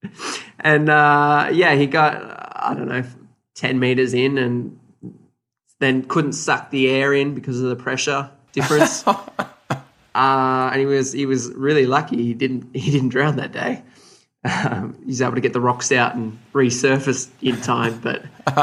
[0.59, 2.15] and uh, yeah, he got
[2.55, 3.03] I don't know
[3.55, 4.79] ten meters in, and
[5.79, 9.05] then couldn't suck the air in because of the pressure difference.
[10.15, 13.83] uh, and he was he was really lucky he didn't he didn't drown that day.
[14.43, 18.23] Um, he was able to get the rocks out and resurface in time, but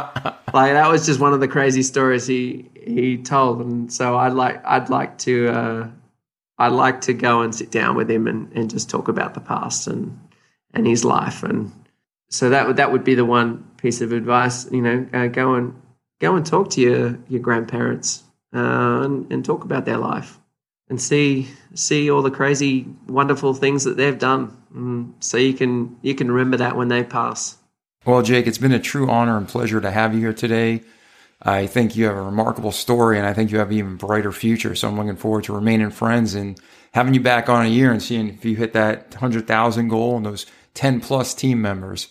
[0.54, 4.32] like that was just one of the crazy stories he he told, and so I'd
[4.32, 5.88] like I'd like to uh,
[6.58, 9.40] I'd like to go and sit down with him and, and just talk about the
[9.40, 10.18] past and
[10.72, 11.72] and his life, and
[12.30, 15.54] so that would that would be the one piece of advice, you know, uh, go
[15.54, 15.74] and
[16.20, 18.24] go and talk to your your grandparents
[18.56, 20.38] uh, and, and talk about their life
[20.88, 25.96] and see see all the crazy wonderful things that they've done, mm, so you can
[26.02, 27.58] you can remember that when they pass.
[28.04, 30.82] Well, Jake, it's been a true honor and pleasure to have you here today.
[31.42, 34.32] I think you have a remarkable story, and I think you have an even brighter
[34.32, 34.74] future.
[34.74, 36.58] So I'm looking forward to remaining friends and
[36.94, 40.16] having you back on a year and seeing if you hit that hundred thousand goal
[40.16, 42.08] and those ten plus team members.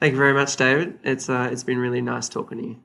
[0.00, 0.98] Thank you very much, David.
[1.04, 2.76] It's uh, it's been really nice talking to you.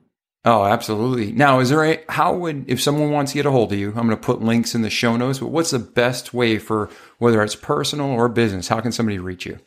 [0.46, 1.32] Oh, absolutely.
[1.32, 3.88] Now, is there a, how would, if someone wants to get a hold of you,
[3.88, 6.88] I'm going to put links in the show notes, but what's the best way for
[7.18, 8.68] whether it's personal or business?
[8.68, 9.58] How can somebody reach you?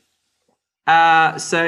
[0.87, 1.59] Uh, so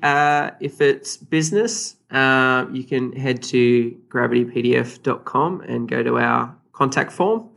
[0.00, 7.10] uh, if it's business, uh, you can head to gravitypdf.com and go to our contact
[7.10, 7.48] form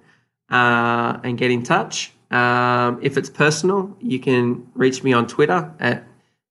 [0.49, 2.13] uh, and get in touch.
[2.31, 6.03] Um, if it's personal, you can reach me on Twitter at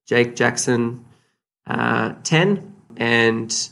[0.07, 1.05] Jake Jackson
[1.66, 3.68] uh, 10 and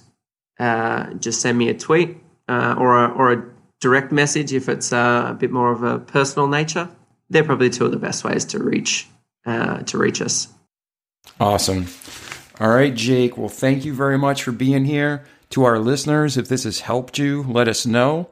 [0.59, 2.17] uh, just send me a tweet
[2.49, 3.45] uh, or, a, or a
[3.81, 6.89] direct message if it's uh, a bit more of a personal nature.
[7.29, 9.09] They're probably two of the best ways to reach
[9.45, 10.49] uh, to reach us.
[11.39, 11.87] Awesome.
[12.61, 13.37] All right, Jake.
[13.37, 15.25] Well, thank you very much for being here.
[15.51, 18.31] To our listeners, if this has helped you, let us know.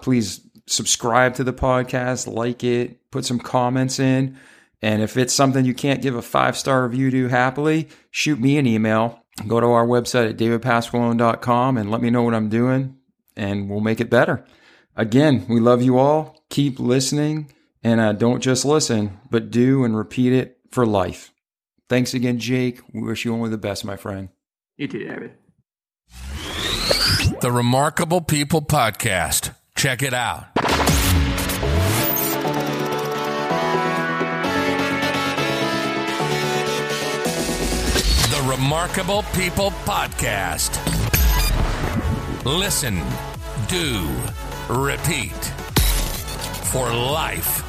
[0.00, 4.38] Please subscribe to the podcast, like it, put some comments in.
[4.80, 8.58] And if it's something you can't give a five star review to happily, shoot me
[8.58, 9.24] an email.
[9.46, 12.96] Go to our website at davidpasqualone.com and let me know what I'm doing,
[13.36, 14.44] and we'll make it better.
[14.96, 16.44] Again, we love you all.
[16.50, 21.32] Keep listening, and uh, don't just listen, but do and repeat it for life.
[21.88, 22.80] Thanks again, Jake.
[22.92, 24.28] We wish you only the best, my friend.
[24.76, 25.32] You too, David.
[27.40, 29.54] The Remarkable People Podcast.
[29.76, 30.57] Check it out.
[38.58, 40.74] Remarkable People Podcast.
[42.44, 43.00] Listen,
[43.68, 44.08] do,
[44.68, 45.44] repeat
[46.72, 47.67] for life.